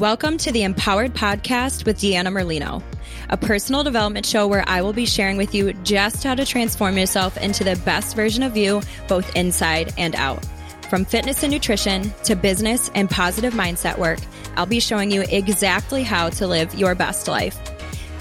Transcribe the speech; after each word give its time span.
Welcome 0.00 0.38
to 0.38 0.50
the 0.50 0.62
Empowered 0.62 1.12
Podcast 1.12 1.84
with 1.84 1.98
Deanna 1.98 2.28
Merlino, 2.28 2.82
a 3.28 3.36
personal 3.36 3.84
development 3.84 4.24
show 4.24 4.48
where 4.48 4.64
I 4.66 4.80
will 4.80 4.94
be 4.94 5.04
sharing 5.04 5.36
with 5.36 5.54
you 5.54 5.74
just 5.74 6.24
how 6.24 6.34
to 6.34 6.46
transform 6.46 6.96
yourself 6.96 7.36
into 7.36 7.64
the 7.64 7.76
best 7.84 8.16
version 8.16 8.42
of 8.42 8.56
you, 8.56 8.80
both 9.08 9.36
inside 9.36 9.92
and 9.98 10.14
out. 10.14 10.42
From 10.88 11.04
fitness 11.04 11.42
and 11.42 11.52
nutrition 11.52 12.14
to 12.24 12.34
business 12.34 12.90
and 12.94 13.10
positive 13.10 13.52
mindset 13.52 13.98
work, 13.98 14.20
I'll 14.56 14.64
be 14.64 14.80
showing 14.80 15.10
you 15.10 15.22
exactly 15.28 16.02
how 16.02 16.30
to 16.30 16.46
live 16.46 16.74
your 16.74 16.94
best 16.94 17.28
life. 17.28 17.58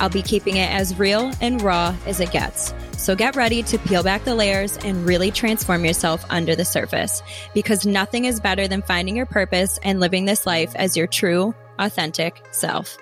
I'll 0.02 0.10
be 0.10 0.22
keeping 0.22 0.58
it 0.58 0.70
as 0.70 1.00
real 1.00 1.32
and 1.40 1.62
raw 1.62 1.96
as 2.06 2.20
it 2.20 2.32
gets. 2.32 2.74
So 2.98 3.16
get 3.16 3.38
ready 3.38 3.64
to 3.64 3.78
peel 3.78 4.04
back 4.04 4.26
the 4.26 4.36
layers 4.36 4.76
and 4.80 5.06
really 5.06 5.32
transform 5.32 5.86
yourself 5.86 6.26
under 6.30 6.58
the 6.58 6.66
surface 6.66 7.24
because 7.54 7.86
nothing 7.86 8.26
is 8.26 8.42
better 8.42 8.68
than 8.68 8.82
finding 8.82 9.16
your 9.16 9.26
purpose 9.26 9.80
and 9.82 10.02
living 10.02 10.26
this 10.26 10.46
life 10.46 10.76
as 10.76 10.98
your 10.98 11.08
true, 11.08 11.56
authentic 11.80 12.44
self. 12.52 12.98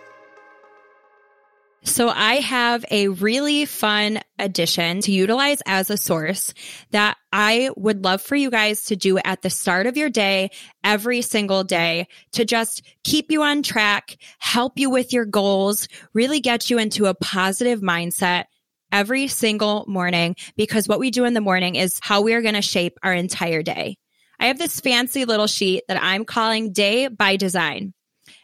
So 1.88 2.10
I 2.10 2.36
have 2.36 2.84
a 2.92 3.08
really 3.08 3.66
fun 3.66 4.20
addition 4.38 5.00
to 5.02 5.12
utilize 5.12 5.62
as 5.66 5.90
a 5.90 5.96
source 5.96 6.54
that 6.92 7.18
I 7.32 7.70
would 7.78 8.04
love 8.04 8.22
for 8.22 8.36
you 8.36 8.50
guys 8.50 8.84
to 8.86 8.98
do 8.98 9.18
at 9.20 9.42
the 9.42 9.50
start 9.50 9.88
of 9.88 9.96
your 9.96 10.10
day, 10.10 10.50
every 10.84 11.22
single 11.22 11.64
day 11.64 12.08
to 12.34 12.44
just 12.44 12.82
keep 13.06 13.32
you 13.32 13.42
on 13.42 13.64
track, 13.64 14.18
help 14.40 14.78
you 14.78 14.90
with 14.90 15.14
your 15.14 15.26
goals, 15.26 15.88
really 16.14 16.42
get 16.42 16.70
you 16.70 16.78
into 16.78 17.06
a 17.06 17.16
positive 17.16 17.80
mindset 17.80 18.46
every 18.92 19.28
single 19.28 19.86
morning 19.88 20.36
because 20.58 20.90
what 20.90 21.00
we 21.00 21.10
do 21.10 21.24
in 21.24 21.34
the 21.34 21.42
morning 21.42 21.76
is 21.76 22.00
how 22.02 22.22
we 22.22 22.34
are 22.34 22.42
going 22.42 22.56
to 22.56 22.62
shape 22.62 22.98
our 23.02 23.14
entire 23.14 23.64
day. 23.64 23.98
I 24.40 24.48
have 24.48 24.58
this 24.58 24.80
fancy 24.82 25.26
little 25.26 25.48
sheet 25.48 25.84
that 25.88 26.02
I'm 26.02 26.26
calling 26.26 26.74
day 26.74 27.08
by 27.08 27.38
design 27.38 27.94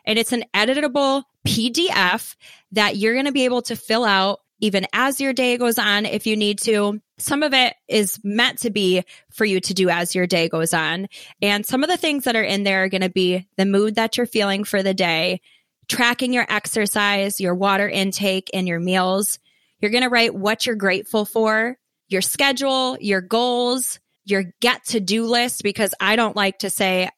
and 0.06 0.20
it's 0.20 0.34
an 0.34 0.44
editable 0.54 1.24
PDF 1.48 2.36
that 2.72 2.98
you're 2.98 3.14
going 3.14 3.26
to 3.26 3.32
be 3.32 3.46
able 3.46 3.62
to 3.64 3.76
fill 3.76 4.06
out 4.06 4.40
even 4.60 4.88
as 4.94 5.20
your 5.20 5.34
day 5.34 5.58
goes 5.58 5.78
on 5.78 6.06
if 6.06 6.26
you 6.26 6.38
need 6.38 6.58
to. 6.58 7.02
Some 7.18 7.44
of 7.44 7.54
it 7.54 7.76
is 7.90 8.18
meant 8.24 8.60
to 8.60 8.70
be 8.70 9.04
for 9.30 9.44
you 9.44 9.60
to 9.60 9.74
do 9.74 9.90
as 9.90 10.16
your 10.16 10.26
day 10.26 10.48
goes 10.48 10.74
on. 10.74 11.08
And 11.42 11.66
some 11.66 11.84
of 11.84 11.90
the 11.90 11.98
things 11.98 12.24
that 12.24 12.38
are 12.38 12.44
in 12.44 12.64
there 12.64 12.86
are 12.86 12.90
going 12.90 13.02
to 13.02 13.10
be 13.10 13.46
the 13.58 13.66
mood 13.66 13.96
that 13.96 14.16
you're 14.16 14.26
feeling 14.26 14.64
for 14.64 14.82
the 14.82 14.94
day, 14.94 15.42
tracking 15.90 16.32
your 16.32 16.46
exercise, 16.48 17.42
your 17.42 17.56
water 17.56 17.90
intake, 17.90 18.50
and 18.54 18.66
your 18.66 18.80
meals. 18.80 19.38
You're 19.80 19.92
going 19.92 20.04
to 20.04 20.10
write 20.10 20.34
what 20.34 20.66
you're 20.66 20.76
grateful 20.76 21.26
for, 21.26 21.78
your 22.08 22.22
schedule, 22.22 22.98
your 23.02 23.20
goals, 23.20 24.00
your 24.24 24.46
get 24.62 24.86
to 24.86 25.02
do 25.02 25.26
list, 25.26 25.62
because 25.64 25.94
I 26.00 26.16
don't 26.16 26.38
like 26.38 26.60
to 26.60 26.70
say 26.70 27.10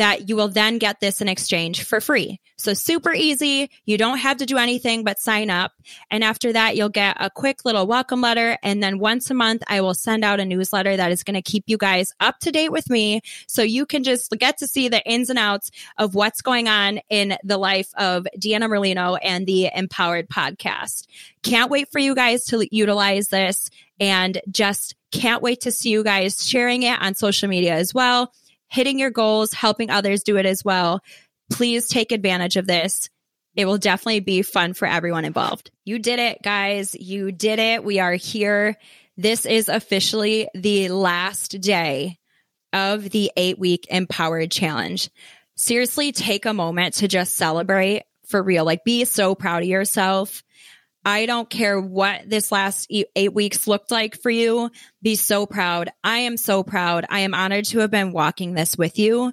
that 0.00 0.30
you 0.30 0.34
will 0.34 0.48
then 0.48 0.78
get 0.78 0.98
this 0.98 1.20
in 1.20 1.28
exchange 1.28 1.84
for 1.84 2.00
free. 2.00 2.40
So 2.56 2.72
super 2.72 3.12
easy. 3.12 3.70
You 3.84 3.98
don't 3.98 4.16
have 4.16 4.38
to 4.38 4.46
do 4.46 4.56
anything 4.56 5.04
but 5.04 5.18
sign 5.18 5.50
up. 5.50 5.72
And 6.10 6.24
after 6.24 6.54
that, 6.54 6.74
you'll 6.74 6.88
get 6.88 7.18
a 7.20 7.28
quick 7.28 7.66
little 7.66 7.86
welcome 7.86 8.22
letter. 8.22 8.56
And 8.62 8.82
then 8.82 8.98
once 8.98 9.30
a 9.30 9.34
month, 9.34 9.62
I 9.68 9.82
will 9.82 9.92
send 9.92 10.24
out 10.24 10.40
a 10.40 10.46
newsletter 10.46 10.96
that 10.96 11.12
is 11.12 11.22
going 11.22 11.34
to 11.34 11.42
keep 11.42 11.64
you 11.66 11.76
guys 11.76 12.14
up 12.18 12.38
to 12.40 12.50
date 12.50 12.72
with 12.72 12.88
me. 12.88 13.20
So 13.46 13.60
you 13.60 13.84
can 13.84 14.02
just 14.02 14.30
get 14.38 14.56
to 14.58 14.66
see 14.66 14.88
the 14.88 15.06
ins 15.06 15.28
and 15.28 15.38
outs 15.38 15.70
of 15.98 16.14
what's 16.14 16.40
going 16.40 16.66
on 16.66 17.00
in 17.10 17.36
the 17.44 17.58
life 17.58 17.90
of 17.98 18.26
Deanna 18.38 18.70
Merlino 18.70 19.18
and 19.22 19.46
the 19.46 19.68
Empowered 19.74 20.30
podcast. 20.30 21.08
Can't 21.42 21.70
wait 21.70 21.92
for 21.92 21.98
you 21.98 22.14
guys 22.14 22.46
to 22.46 22.66
utilize 22.74 23.28
this 23.28 23.68
and 24.00 24.40
just 24.50 24.94
can't 25.12 25.42
wait 25.42 25.60
to 25.62 25.72
see 25.72 25.90
you 25.90 26.02
guys 26.02 26.42
sharing 26.42 26.84
it 26.84 27.02
on 27.02 27.14
social 27.14 27.50
media 27.50 27.74
as 27.74 27.92
well 27.92 28.32
hitting 28.70 28.98
your 28.98 29.10
goals, 29.10 29.52
helping 29.52 29.90
others 29.90 30.22
do 30.22 30.36
it 30.36 30.46
as 30.46 30.64
well. 30.64 31.00
Please 31.50 31.88
take 31.88 32.12
advantage 32.12 32.56
of 32.56 32.66
this. 32.66 33.10
It 33.56 33.66
will 33.66 33.78
definitely 33.78 34.20
be 34.20 34.42
fun 34.42 34.74
for 34.74 34.86
everyone 34.86 35.24
involved. 35.24 35.70
You 35.84 35.98
did 35.98 36.20
it, 36.20 36.38
guys. 36.42 36.94
You 36.94 37.32
did 37.32 37.58
it. 37.58 37.84
We 37.84 37.98
are 37.98 38.14
here. 38.14 38.76
This 39.16 39.44
is 39.44 39.68
officially 39.68 40.48
the 40.54 40.88
last 40.88 41.60
day 41.60 42.18
of 42.72 43.10
the 43.10 43.32
eight 43.36 43.58
week 43.58 43.86
empowered 43.90 44.52
challenge. 44.52 45.10
Seriously, 45.56 46.12
take 46.12 46.46
a 46.46 46.54
moment 46.54 46.94
to 46.94 47.08
just 47.08 47.34
celebrate 47.34 48.04
for 48.26 48.42
real. 48.42 48.64
Like, 48.64 48.84
be 48.84 49.04
so 49.04 49.34
proud 49.34 49.62
of 49.62 49.68
yourself. 49.68 50.42
I 51.04 51.26
don't 51.26 51.48
care 51.48 51.80
what 51.80 52.28
this 52.28 52.52
last 52.52 52.86
eight 52.90 53.32
weeks 53.32 53.66
looked 53.66 53.90
like 53.90 54.20
for 54.20 54.30
you. 54.30 54.70
Be 55.02 55.14
so 55.16 55.46
proud. 55.46 55.90
I 56.04 56.18
am 56.18 56.36
so 56.36 56.62
proud. 56.62 57.06
I 57.08 57.20
am 57.20 57.34
honored 57.34 57.64
to 57.66 57.78
have 57.78 57.90
been 57.90 58.12
walking 58.12 58.52
this 58.54 58.76
with 58.76 58.98
you. 58.98 59.32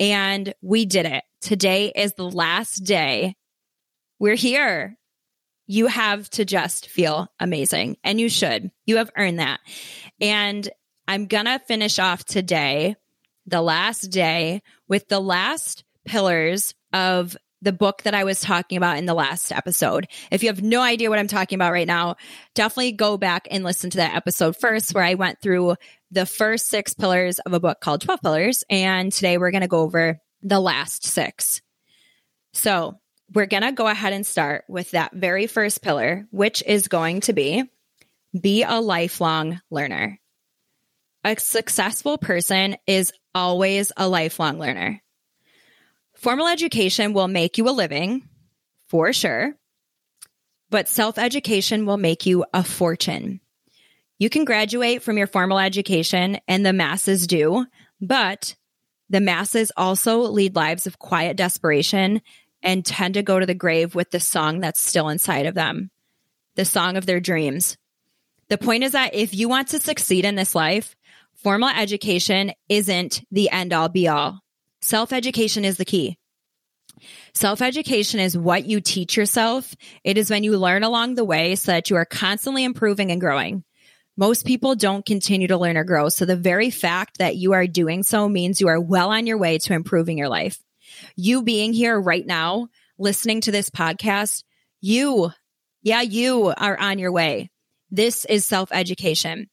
And 0.00 0.52
we 0.60 0.84
did 0.84 1.06
it. 1.06 1.22
Today 1.40 1.92
is 1.94 2.12
the 2.14 2.28
last 2.28 2.80
day. 2.80 3.34
We're 4.18 4.34
here. 4.34 4.96
You 5.68 5.86
have 5.86 6.28
to 6.30 6.44
just 6.44 6.88
feel 6.88 7.28
amazing, 7.40 7.96
and 8.04 8.20
you 8.20 8.28
should. 8.28 8.70
You 8.84 8.98
have 8.98 9.10
earned 9.16 9.40
that. 9.40 9.60
And 10.20 10.68
I'm 11.08 11.26
going 11.26 11.46
to 11.46 11.60
finish 11.66 11.98
off 11.98 12.24
today, 12.24 12.96
the 13.46 13.62
last 13.62 14.02
day, 14.02 14.62
with 14.88 15.08
the 15.08 15.20
last 15.20 15.84
pillars 16.04 16.74
of 16.92 17.36
the 17.62 17.72
book 17.72 18.02
that 18.02 18.14
I 18.14 18.24
was 18.24 18.40
talking 18.40 18.76
about 18.76 18.98
in 18.98 19.06
the 19.06 19.14
last 19.14 19.50
episode. 19.50 20.08
If 20.30 20.42
you 20.42 20.48
have 20.48 20.62
no 20.62 20.82
idea 20.82 21.10
what 21.10 21.18
I'm 21.18 21.26
talking 21.26 21.56
about 21.56 21.72
right 21.72 21.86
now, 21.86 22.16
definitely 22.54 22.92
go 22.92 23.16
back 23.16 23.48
and 23.50 23.64
listen 23.64 23.90
to 23.90 23.98
that 23.98 24.14
episode 24.14 24.56
first, 24.56 24.94
where 24.94 25.04
I 25.04 25.14
went 25.14 25.40
through 25.40 25.76
the 26.10 26.26
first 26.26 26.68
six 26.68 26.94
pillars 26.94 27.38
of 27.40 27.52
a 27.52 27.60
book 27.60 27.80
called 27.80 28.02
12 28.02 28.20
Pillars. 28.22 28.64
And 28.68 29.12
today 29.12 29.38
we're 29.38 29.50
going 29.50 29.62
to 29.62 29.68
go 29.68 29.80
over 29.80 30.20
the 30.42 30.60
last 30.60 31.04
six. 31.04 31.62
So 32.52 32.98
we're 33.34 33.46
going 33.46 33.62
to 33.62 33.72
go 33.72 33.88
ahead 33.88 34.12
and 34.12 34.26
start 34.26 34.64
with 34.68 34.92
that 34.92 35.12
very 35.12 35.46
first 35.46 35.82
pillar, 35.82 36.26
which 36.30 36.62
is 36.64 36.88
going 36.88 37.20
to 37.22 37.32
be 37.32 37.64
be 38.38 38.62
a 38.62 38.80
lifelong 38.80 39.60
learner. 39.70 40.20
A 41.24 41.36
successful 41.38 42.18
person 42.18 42.76
is 42.86 43.12
always 43.34 43.90
a 43.96 44.08
lifelong 44.08 44.58
learner. 44.58 45.02
Formal 46.16 46.48
education 46.48 47.12
will 47.12 47.28
make 47.28 47.58
you 47.58 47.68
a 47.68 47.70
living, 47.70 48.26
for 48.88 49.12
sure, 49.12 49.54
but 50.70 50.88
self 50.88 51.18
education 51.18 51.84
will 51.84 51.98
make 51.98 52.24
you 52.24 52.44
a 52.54 52.64
fortune. 52.64 53.40
You 54.18 54.30
can 54.30 54.46
graduate 54.46 55.02
from 55.02 55.18
your 55.18 55.26
formal 55.26 55.58
education, 55.58 56.38
and 56.48 56.64
the 56.64 56.72
masses 56.72 57.26
do, 57.26 57.66
but 58.00 58.56
the 59.10 59.20
masses 59.20 59.70
also 59.76 60.20
lead 60.20 60.56
lives 60.56 60.86
of 60.86 60.98
quiet 60.98 61.36
desperation 61.36 62.22
and 62.62 62.84
tend 62.84 63.14
to 63.14 63.22
go 63.22 63.38
to 63.38 63.46
the 63.46 63.54
grave 63.54 63.94
with 63.94 64.10
the 64.10 64.18
song 64.18 64.60
that's 64.60 64.80
still 64.80 65.10
inside 65.10 65.44
of 65.44 65.54
them, 65.54 65.90
the 66.54 66.64
song 66.64 66.96
of 66.96 67.04
their 67.04 67.20
dreams. 67.20 67.76
The 68.48 68.58
point 68.58 68.84
is 68.84 68.92
that 68.92 69.14
if 69.14 69.34
you 69.34 69.50
want 69.50 69.68
to 69.68 69.80
succeed 69.80 70.24
in 70.24 70.34
this 70.34 70.54
life, 70.54 70.96
formal 71.34 71.68
education 71.68 72.52
isn't 72.70 73.22
the 73.30 73.50
end 73.50 73.74
all 73.74 73.90
be 73.90 74.08
all. 74.08 74.40
Self 74.86 75.12
education 75.12 75.64
is 75.64 75.78
the 75.78 75.84
key. 75.84 76.16
Self 77.34 77.60
education 77.60 78.20
is 78.20 78.38
what 78.38 78.66
you 78.66 78.80
teach 78.80 79.16
yourself. 79.16 79.74
It 80.04 80.16
is 80.16 80.30
when 80.30 80.44
you 80.44 80.56
learn 80.56 80.84
along 80.84 81.16
the 81.16 81.24
way 81.24 81.56
so 81.56 81.72
that 81.72 81.90
you 81.90 81.96
are 81.96 82.04
constantly 82.04 82.62
improving 82.62 83.10
and 83.10 83.20
growing. 83.20 83.64
Most 84.16 84.46
people 84.46 84.76
don't 84.76 85.04
continue 85.04 85.48
to 85.48 85.58
learn 85.58 85.76
or 85.76 85.82
grow. 85.82 86.08
So 86.08 86.24
the 86.24 86.36
very 86.36 86.70
fact 86.70 87.18
that 87.18 87.34
you 87.34 87.52
are 87.54 87.66
doing 87.66 88.04
so 88.04 88.28
means 88.28 88.60
you 88.60 88.68
are 88.68 88.80
well 88.80 89.10
on 89.10 89.26
your 89.26 89.38
way 89.38 89.58
to 89.58 89.74
improving 89.74 90.18
your 90.18 90.28
life. 90.28 90.56
You 91.16 91.42
being 91.42 91.72
here 91.72 92.00
right 92.00 92.24
now, 92.24 92.68
listening 92.96 93.40
to 93.40 93.50
this 93.50 93.70
podcast, 93.70 94.44
you, 94.80 95.32
yeah, 95.82 96.02
you 96.02 96.54
are 96.56 96.78
on 96.78 97.00
your 97.00 97.10
way. 97.10 97.50
This 97.90 98.24
is 98.24 98.44
self 98.44 98.68
education. 98.70 99.50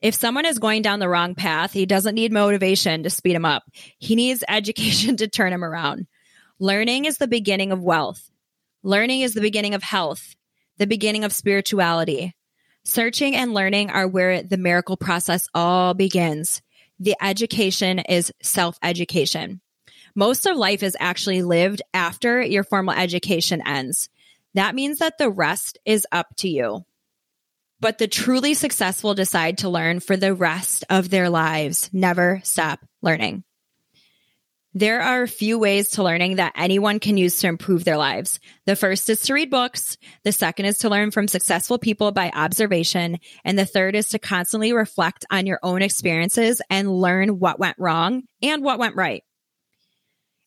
If 0.00 0.14
someone 0.14 0.46
is 0.46 0.60
going 0.60 0.82
down 0.82 1.00
the 1.00 1.08
wrong 1.08 1.34
path, 1.34 1.72
he 1.72 1.84
doesn't 1.84 2.14
need 2.14 2.32
motivation 2.32 3.02
to 3.02 3.10
speed 3.10 3.34
him 3.34 3.44
up. 3.44 3.64
He 3.98 4.14
needs 4.14 4.44
education 4.48 5.16
to 5.16 5.28
turn 5.28 5.52
him 5.52 5.64
around. 5.64 6.06
Learning 6.60 7.04
is 7.04 7.18
the 7.18 7.28
beginning 7.28 7.72
of 7.72 7.82
wealth. 7.82 8.30
Learning 8.82 9.22
is 9.22 9.34
the 9.34 9.40
beginning 9.40 9.74
of 9.74 9.82
health, 9.82 10.34
the 10.76 10.86
beginning 10.86 11.24
of 11.24 11.32
spirituality. 11.32 12.34
Searching 12.84 13.34
and 13.34 13.52
learning 13.52 13.90
are 13.90 14.06
where 14.06 14.42
the 14.42 14.56
miracle 14.56 14.96
process 14.96 15.46
all 15.52 15.94
begins. 15.94 16.62
The 17.00 17.16
education 17.20 17.98
is 17.98 18.32
self 18.42 18.78
education. 18.82 19.60
Most 20.14 20.46
of 20.46 20.56
life 20.56 20.82
is 20.82 20.96
actually 20.98 21.42
lived 21.42 21.82
after 21.92 22.40
your 22.40 22.64
formal 22.64 22.94
education 22.94 23.62
ends. 23.66 24.08
that 24.54 24.74
means 24.74 24.98
that 24.98 25.18
the 25.18 25.30
rest 25.30 25.78
is 25.84 26.06
up 26.10 26.34
to 26.36 26.48
you. 26.48 26.84
But 27.80 27.98
the 27.98 28.08
truly 28.08 28.54
successful 28.54 29.14
decide 29.14 29.58
to 29.58 29.68
learn 29.68 30.00
for 30.00 30.16
the 30.16 30.34
rest 30.34 30.84
of 30.90 31.10
their 31.10 31.30
lives, 31.30 31.90
never 31.92 32.40
stop 32.42 32.80
learning. 33.02 33.44
There 34.74 35.00
are 35.00 35.22
a 35.22 35.28
few 35.28 35.58
ways 35.58 35.90
to 35.90 36.02
learning 36.02 36.36
that 36.36 36.52
anyone 36.54 37.00
can 37.00 37.16
use 37.16 37.36
to 37.40 37.48
improve 37.48 37.84
their 37.84 37.96
lives. 37.96 38.38
The 38.66 38.76
first 38.76 39.08
is 39.08 39.22
to 39.22 39.34
read 39.34 39.50
books. 39.50 39.96
The 40.24 40.32
second 40.32 40.66
is 40.66 40.78
to 40.78 40.90
learn 40.90 41.10
from 41.10 41.26
successful 41.26 41.78
people 41.78 42.12
by 42.12 42.30
observation. 42.30 43.18
And 43.44 43.58
the 43.58 43.64
third 43.64 43.96
is 43.96 44.10
to 44.10 44.18
constantly 44.18 44.72
reflect 44.72 45.24
on 45.30 45.46
your 45.46 45.58
own 45.62 45.80
experiences 45.82 46.60
and 46.68 46.92
learn 46.92 47.38
what 47.38 47.58
went 47.58 47.76
wrong 47.78 48.24
and 48.42 48.62
what 48.62 48.78
went 48.78 48.94
right. 48.94 49.24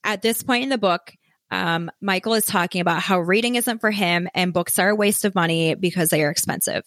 At 0.03 0.21
this 0.21 0.43
point 0.43 0.63
in 0.63 0.69
the 0.69 0.77
book, 0.77 1.13
um, 1.49 1.91
Michael 1.99 2.35
is 2.35 2.45
talking 2.45 2.79
about 2.79 3.01
how 3.01 3.19
reading 3.19 3.55
isn't 3.55 3.79
for 3.79 3.91
him 3.91 4.29
and 4.33 4.53
books 4.53 4.79
are 4.79 4.89
a 4.89 4.95
waste 4.95 5.25
of 5.25 5.35
money 5.35 5.75
because 5.75 6.09
they 6.09 6.23
are 6.23 6.31
expensive. 6.31 6.83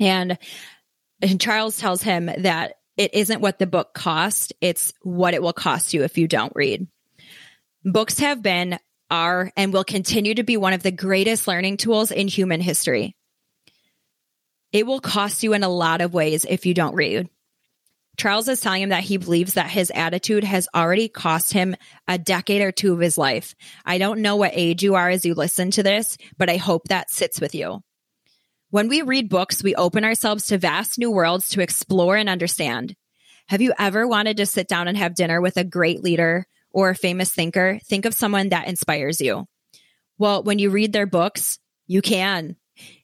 And, 0.00 0.38
and 1.20 1.40
Charles 1.40 1.76
tells 1.76 2.02
him 2.02 2.26
that 2.26 2.74
it 2.96 3.14
isn't 3.14 3.40
what 3.40 3.58
the 3.58 3.66
book 3.66 3.92
cost, 3.94 4.52
it's 4.60 4.92
what 5.02 5.34
it 5.34 5.42
will 5.42 5.52
cost 5.52 5.94
you 5.94 6.04
if 6.04 6.16
you 6.16 6.28
don't 6.28 6.52
read. 6.54 6.86
Books 7.84 8.20
have 8.20 8.42
been, 8.42 8.78
are, 9.10 9.50
and 9.56 9.72
will 9.72 9.84
continue 9.84 10.34
to 10.34 10.42
be 10.42 10.56
one 10.56 10.72
of 10.72 10.82
the 10.82 10.90
greatest 10.90 11.46
learning 11.46 11.76
tools 11.76 12.10
in 12.10 12.28
human 12.28 12.60
history. 12.60 13.16
It 14.72 14.86
will 14.86 15.00
cost 15.00 15.42
you 15.42 15.52
in 15.52 15.62
a 15.62 15.68
lot 15.68 16.00
of 16.00 16.14
ways 16.14 16.44
if 16.48 16.66
you 16.66 16.74
don't 16.74 16.94
read. 16.94 17.28
Charles 18.16 18.48
is 18.48 18.60
telling 18.60 18.82
him 18.82 18.88
that 18.90 19.02
he 19.02 19.16
believes 19.16 19.54
that 19.54 19.70
his 19.70 19.90
attitude 19.94 20.44
has 20.44 20.68
already 20.74 21.08
cost 21.08 21.52
him 21.52 21.74
a 22.06 22.16
decade 22.16 22.62
or 22.62 22.70
two 22.70 22.92
of 22.92 23.00
his 23.00 23.18
life. 23.18 23.54
I 23.84 23.98
don't 23.98 24.20
know 24.20 24.36
what 24.36 24.52
age 24.54 24.82
you 24.82 24.94
are 24.94 25.10
as 25.10 25.24
you 25.24 25.34
listen 25.34 25.72
to 25.72 25.82
this, 25.82 26.16
but 26.38 26.48
I 26.48 26.56
hope 26.56 26.88
that 26.88 27.10
sits 27.10 27.40
with 27.40 27.54
you. 27.54 27.82
When 28.74 28.88
we 28.88 29.02
read 29.02 29.28
books, 29.28 29.62
we 29.62 29.76
open 29.76 30.02
ourselves 30.02 30.46
to 30.46 30.58
vast 30.58 30.98
new 30.98 31.08
worlds 31.08 31.50
to 31.50 31.60
explore 31.60 32.16
and 32.16 32.28
understand. 32.28 32.96
Have 33.46 33.60
you 33.60 33.72
ever 33.78 34.04
wanted 34.04 34.38
to 34.38 34.46
sit 34.46 34.66
down 34.66 34.88
and 34.88 34.98
have 34.98 35.14
dinner 35.14 35.40
with 35.40 35.56
a 35.56 35.62
great 35.62 36.02
leader 36.02 36.44
or 36.72 36.90
a 36.90 36.96
famous 36.96 37.30
thinker? 37.30 37.78
Think 37.84 38.04
of 38.04 38.14
someone 38.14 38.48
that 38.48 38.66
inspires 38.66 39.20
you. 39.20 39.46
Well, 40.18 40.42
when 40.42 40.58
you 40.58 40.70
read 40.70 40.92
their 40.92 41.06
books, 41.06 41.60
you 41.86 42.02
can. 42.02 42.56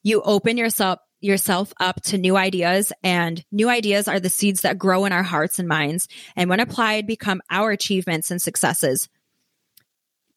You 0.02 0.22
open 0.22 0.56
yourself 0.56 0.98
yourself 1.20 1.72
up 1.78 2.02
to 2.06 2.18
new 2.18 2.36
ideas 2.36 2.92
and 3.04 3.44
new 3.52 3.68
ideas 3.68 4.08
are 4.08 4.18
the 4.18 4.28
seeds 4.28 4.62
that 4.62 4.76
grow 4.76 5.04
in 5.04 5.12
our 5.12 5.22
hearts 5.22 5.60
and 5.60 5.68
minds 5.68 6.08
and 6.34 6.50
when 6.50 6.58
applied 6.58 7.06
become 7.06 7.42
our 7.48 7.70
achievements 7.70 8.32
and 8.32 8.42
successes. 8.42 9.08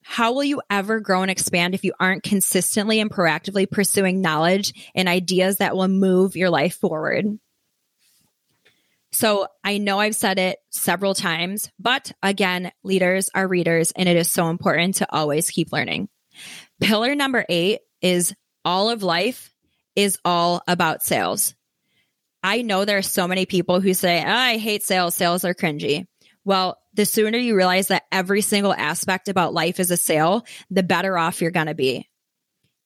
How 0.03 0.33
will 0.33 0.43
you 0.43 0.61
ever 0.69 0.99
grow 0.99 1.21
and 1.21 1.31
expand 1.31 1.73
if 1.73 1.83
you 1.83 1.93
aren't 1.99 2.23
consistently 2.23 2.99
and 2.99 3.09
proactively 3.09 3.69
pursuing 3.69 4.21
knowledge 4.21 4.91
and 4.93 5.07
ideas 5.07 5.57
that 5.57 5.75
will 5.75 5.87
move 5.87 6.35
your 6.35 6.49
life 6.49 6.75
forward? 6.75 7.25
So 9.11 9.47
I 9.63 9.77
know 9.77 9.99
I've 9.99 10.15
said 10.15 10.39
it 10.39 10.57
several 10.71 11.13
times, 11.13 11.71
but 11.79 12.11
again, 12.23 12.71
leaders 12.83 13.29
are 13.35 13.47
readers, 13.47 13.91
and 13.91 14.09
it 14.09 14.17
is 14.17 14.31
so 14.31 14.49
important 14.49 14.95
to 14.95 15.07
always 15.11 15.51
keep 15.51 15.71
learning. 15.71 16.09
Pillar 16.81 17.13
number 17.13 17.45
eight 17.47 17.81
is 18.01 18.33
all 18.65 18.89
of 18.89 19.03
life 19.03 19.53
is 19.95 20.17
all 20.25 20.63
about 20.67 21.03
sales. 21.03 21.53
I 22.41 22.61
know 22.61 22.85
there 22.85 22.97
are 22.97 23.03
so 23.03 23.27
many 23.27 23.45
people 23.45 23.79
who 23.79 23.93
say, 23.93 24.21
oh, 24.21 24.27
I 24.27 24.57
hate 24.57 24.83
sales. 24.83 25.15
Sales 25.15 25.45
are 25.45 25.53
cringy. 25.53 26.07
Well, 26.43 26.77
the 26.93 27.05
sooner 27.05 27.37
you 27.37 27.55
realize 27.55 27.87
that 27.87 28.03
every 28.11 28.41
single 28.41 28.73
aspect 28.73 29.27
about 29.27 29.53
life 29.53 29.79
is 29.79 29.91
a 29.91 29.97
sale, 29.97 30.45
the 30.69 30.83
better 30.83 31.17
off 31.17 31.41
you're 31.41 31.51
going 31.51 31.67
to 31.67 31.75
be. 31.75 32.07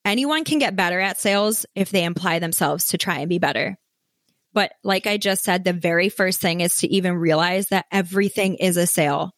Anyone 0.05 0.45
can 0.45 0.59
get 0.59 0.75
better 0.75 0.99
at 0.99 1.19
sales 1.19 1.65
if 1.75 1.89
they 1.89 2.05
apply 2.05 2.39
themselves 2.39 2.87
to 2.87 2.97
try 2.97 3.19
and 3.19 3.29
be 3.29 3.39
better. 3.39 3.77
But 4.53 4.71
like 4.83 5.05
I 5.05 5.17
just 5.17 5.43
said, 5.43 5.63
the 5.63 5.73
very 5.73 6.09
first 6.09 6.39
thing 6.39 6.61
is 6.61 6.79
to 6.79 6.87
even 6.87 7.15
realize 7.15 7.67
that 7.67 7.85
everything 7.91 8.55
is 8.55 8.77
a 8.77 8.87
sale. 8.87 9.35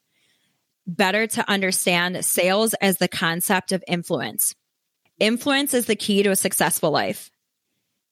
Better 0.85 1.27
to 1.27 1.49
understand 1.49 2.23
sales 2.23 2.73
as 2.75 2.97
the 2.97 3.07
concept 3.07 3.71
of 3.71 3.83
influence. 3.87 4.55
Influence 5.19 5.73
is 5.73 5.87
the 5.87 5.95
key 5.95 6.23
to 6.23 6.29
a 6.29 6.35
successful 6.35 6.91
life. 6.91 7.29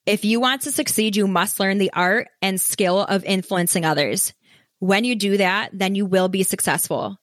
If 0.06 0.26
you 0.26 0.40
want 0.40 0.64
to 0.64 0.72
succeed, 0.72 1.16
you 1.16 1.28
must 1.28 1.60
learn 1.60 1.78
the 1.78 1.94
art 1.94 2.28
and 2.42 2.60
skill 2.60 3.00
of 3.00 3.24
influencing 3.24 3.86
others. 3.86 4.34
When 4.80 5.04
you 5.04 5.16
do 5.16 5.38
that, 5.38 5.72
then 5.74 5.96
you 5.96 6.06
will 6.06 6.30
be 6.30 6.44
successful. 6.44 7.18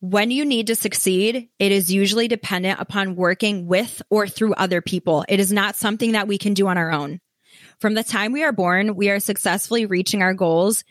When 0.00 0.30
you 0.30 0.44
need 0.44 0.68
to 0.68 0.76
succeed, 0.76 1.48
it 1.58 1.72
is 1.72 1.92
usually 1.92 2.28
dependent 2.28 2.80
upon 2.80 3.16
working 3.16 3.66
with 3.66 4.00
or 4.10 4.28
through 4.28 4.54
other 4.54 4.80
people. 4.80 5.24
It 5.28 5.40
is 5.40 5.52
not 5.52 5.74
something 5.74 6.12
that 6.12 6.28
we 6.28 6.38
can 6.38 6.54
do 6.54 6.68
on 6.68 6.78
our 6.78 6.92
own. 6.92 7.20
From 7.80 7.94
the 7.94 8.04
time 8.04 8.32
we 8.32 8.44
are 8.44 8.52
born, 8.52 8.94
we 8.94 9.10
are 9.10 9.18
successfully 9.18 9.86
reaching 9.86 10.22
our 10.22 10.34
goals 10.34 10.84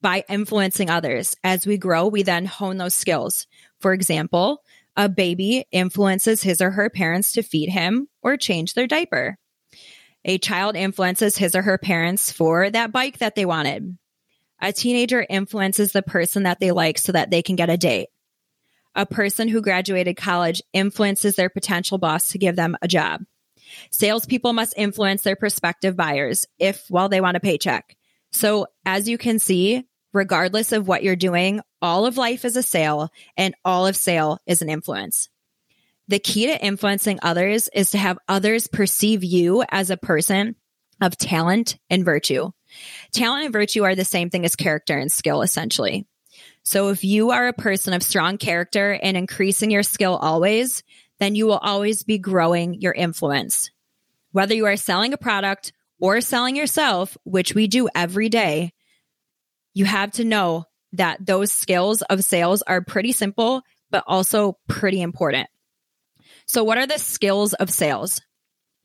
by 0.00 0.24
influencing 0.28 0.90
others. 0.90 1.36
As 1.44 1.66
we 1.66 1.78
grow, 1.78 2.08
we 2.08 2.24
then 2.24 2.44
hone 2.44 2.76
those 2.76 2.94
skills. 2.94 3.46
For 3.80 3.92
example, 3.92 4.62
a 4.96 5.08
baby 5.08 5.64
influences 5.72 6.42
his 6.42 6.60
or 6.60 6.70
her 6.72 6.90
parents 6.90 7.32
to 7.32 7.42
feed 7.42 7.68
him 7.68 8.08
or 8.22 8.36
change 8.36 8.74
their 8.74 8.86
diaper. 8.86 9.38
A 10.24 10.38
child 10.38 10.76
influences 10.76 11.38
his 11.38 11.54
or 11.54 11.62
her 11.62 11.78
parents 11.78 12.32
for 12.32 12.68
that 12.68 12.92
bike 12.92 13.18
that 13.18 13.34
they 13.34 13.44
wanted. 13.44 13.96
A 14.64 14.72
teenager 14.72 15.24
influences 15.28 15.92
the 15.92 16.00
person 16.00 16.44
that 16.44 16.58
they 16.58 16.70
like 16.72 16.96
so 16.96 17.12
that 17.12 17.30
they 17.30 17.42
can 17.42 17.54
get 17.54 17.68
a 17.68 17.76
date. 17.76 18.08
A 18.94 19.04
person 19.04 19.46
who 19.46 19.60
graduated 19.60 20.16
college 20.16 20.62
influences 20.72 21.36
their 21.36 21.50
potential 21.50 21.98
boss 21.98 22.28
to 22.28 22.38
give 22.38 22.56
them 22.56 22.74
a 22.80 22.88
job. 22.88 23.20
Salespeople 23.90 24.54
must 24.54 24.72
influence 24.74 25.20
their 25.22 25.36
prospective 25.36 25.98
buyers 25.98 26.46
if, 26.58 26.86
well, 26.88 27.10
they 27.10 27.20
want 27.20 27.36
a 27.36 27.40
paycheck. 27.40 27.94
So, 28.32 28.68
as 28.86 29.06
you 29.06 29.18
can 29.18 29.38
see, 29.38 29.84
regardless 30.14 30.72
of 30.72 30.88
what 30.88 31.02
you're 31.02 31.14
doing, 31.14 31.60
all 31.82 32.06
of 32.06 32.16
life 32.16 32.46
is 32.46 32.56
a 32.56 32.62
sale 32.62 33.10
and 33.36 33.54
all 33.66 33.86
of 33.86 33.96
sale 33.96 34.38
is 34.46 34.62
an 34.62 34.70
influence. 34.70 35.28
The 36.08 36.18
key 36.18 36.46
to 36.46 36.64
influencing 36.64 37.18
others 37.22 37.68
is 37.74 37.90
to 37.90 37.98
have 37.98 38.18
others 38.28 38.66
perceive 38.66 39.24
you 39.24 39.62
as 39.68 39.90
a 39.90 39.98
person 39.98 40.56
of 41.02 41.18
talent 41.18 41.76
and 41.90 42.02
virtue. 42.02 42.50
Talent 43.12 43.44
and 43.44 43.52
virtue 43.52 43.84
are 43.84 43.94
the 43.94 44.04
same 44.04 44.30
thing 44.30 44.44
as 44.44 44.56
character 44.56 44.96
and 44.96 45.10
skill, 45.10 45.42
essentially. 45.42 46.06
So 46.62 46.88
if 46.88 47.04
you 47.04 47.30
are 47.30 47.46
a 47.46 47.52
person 47.52 47.92
of 47.92 48.02
strong 48.02 48.38
character 48.38 48.98
and 49.02 49.16
increasing 49.16 49.70
your 49.70 49.82
skill 49.82 50.16
always, 50.16 50.82
then 51.20 51.34
you 51.34 51.46
will 51.46 51.58
always 51.58 52.02
be 52.02 52.18
growing 52.18 52.80
your 52.80 52.92
influence. 52.92 53.70
Whether 54.32 54.54
you 54.54 54.66
are 54.66 54.76
selling 54.76 55.12
a 55.12 55.18
product 55.18 55.72
or 56.00 56.20
selling 56.20 56.56
yourself, 56.56 57.16
which 57.24 57.54
we 57.54 57.66
do 57.68 57.88
every 57.94 58.28
day, 58.28 58.72
you 59.74 59.84
have 59.84 60.12
to 60.12 60.24
know 60.24 60.64
that 60.94 61.24
those 61.24 61.52
skills 61.52 62.02
of 62.02 62.24
sales 62.24 62.62
are 62.62 62.80
pretty 62.80 63.12
simple, 63.12 63.62
but 63.90 64.04
also 64.06 64.58
pretty 64.68 65.02
important. 65.02 65.48
So, 66.46 66.64
what 66.64 66.78
are 66.78 66.86
the 66.86 66.98
skills 66.98 67.52
of 67.54 67.70
sales? 67.70 68.20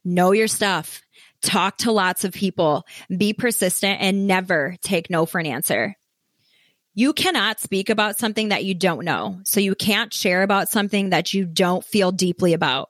Know 0.03 0.31
your 0.31 0.48
stuff, 0.48 1.01
talk 1.41 1.77
to 1.79 1.91
lots 1.91 2.24
of 2.24 2.34
people, 2.34 2.86
be 3.15 3.34
persistent, 3.34 4.01
and 4.01 4.27
never 4.27 4.75
take 4.81 5.10
no 5.10 5.25
for 5.25 5.39
an 5.39 5.46
answer. 5.46 5.96
You 6.96 7.13
cannot 7.13 7.60
speak 7.60 7.89
about 7.89 8.17
something 8.17 8.50
that 8.50 8.65
you 8.65 8.74
don't 8.74 9.05
know. 9.05 9.39
So 9.46 9.60
you 9.60 9.75
can't 9.75 10.13
share 10.13 10.43
about 10.43 10.69
something 10.69 11.12
that 11.12 11.34
you 11.34 11.46
don't 11.46 11.86
feel 11.86 12.12
deeply 12.12 12.53
about. 12.53 12.89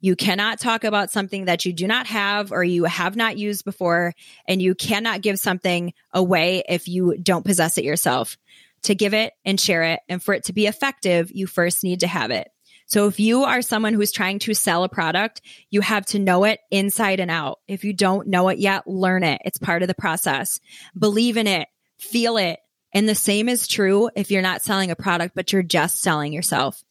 You 0.00 0.16
cannot 0.16 0.58
talk 0.58 0.84
about 0.84 1.10
something 1.10 1.44
that 1.44 1.64
you 1.64 1.72
do 1.72 1.86
not 1.86 2.06
have 2.06 2.50
or 2.50 2.64
you 2.64 2.84
have 2.84 3.14
not 3.14 3.38
used 3.38 3.64
before. 3.64 4.14
And 4.48 4.62
you 4.62 4.74
cannot 4.74 5.22
give 5.22 5.38
something 5.38 5.92
away 6.12 6.62
if 6.68 6.88
you 6.88 7.16
don't 7.18 7.44
possess 7.44 7.78
it 7.78 7.84
yourself. 7.84 8.36
To 8.84 8.94
give 8.94 9.14
it 9.14 9.32
and 9.44 9.60
share 9.60 9.84
it 9.84 10.00
and 10.08 10.20
for 10.20 10.34
it 10.34 10.44
to 10.44 10.52
be 10.52 10.66
effective, 10.66 11.30
you 11.32 11.46
first 11.46 11.84
need 11.84 12.00
to 12.00 12.08
have 12.08 12.32
it. 12.32 12.48
So 12.92 13.06
if 13.06 13.18
you 13.18 13.44
are 13.44 13.62
someone 13.62 13.94
who's 13.94 14.12
trying 14.12 14.38
to 14.40 14.52
sell 14.52 14.84
a 14.84 14.88
product, 14.88 15.40
you 15.70 15.80
have 15.80 16.04
to 16.06 16.18
know 16.18 16.44
it 16.44 16.60
inside 16.70 17.20
and 17.20 17.30
out. 17.30 17.60
If 17.66 17.84
you 17.84 17.94
don't 17.94 18.28
know 18.28 18.50
it 18.50 18.58
yet, 18.58 18.86
learn 18.86 19.24
it. 19.24 19.40
It's 19.46 19.56
part 19.56 19.80
of 19.80 19.88
the 19.88 19.94
process. 19.94 20.60
Believe 20.94 21.38
in 21.38 21.46
it, 21.46 21.68
feel 21.98 22.36
it. 22.36 22.60
And 22.92 23.08
the 23.08 23.14
same 23.14 23.48
is 23.48 23.66
true 23.66 24.10
if 24.14 24.30
you're 24.30 24.42
not 24.42 24.60
selling 24.60 24.90
a 24.90 24.94
product, 24.94 25.34
but 25.34 25.54
you're 25.54 25.62
just 25.62 26.02
selling 26.02 26.34
yourself. 26.34 26.84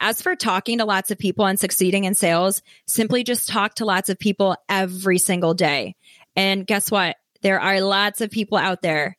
As 0.00 0.20
for 0.20 0.36
talking 0.36 0.76
to 0.78 0.84
lots 0.84 1.10
of 1.10 1.16
people 1.16 1.46
and 1.46 1.58
succeeding 1.58 2.04
in 2.04 2.12
sales, 2.12 2.60
simply 2.86 3.24
just 3.24 3.48
talk 3.48 3.76
to 3.76 3.86
lots 3.86 4.10
of 4.10 4.18
people 4.18 4.54
every 4.68 5.16
single 5.16 5.54
day. 5.54 5.96
And 6.36 6.66
guess 6.66 6.90
what? 6.90 7.16
There 7.40 7.58
are 7.58 7.80
lots 7.80 8.20
of 8.20 8.30
people 8.30 8.58
out 8.58 8.82
there. 8.82 9.16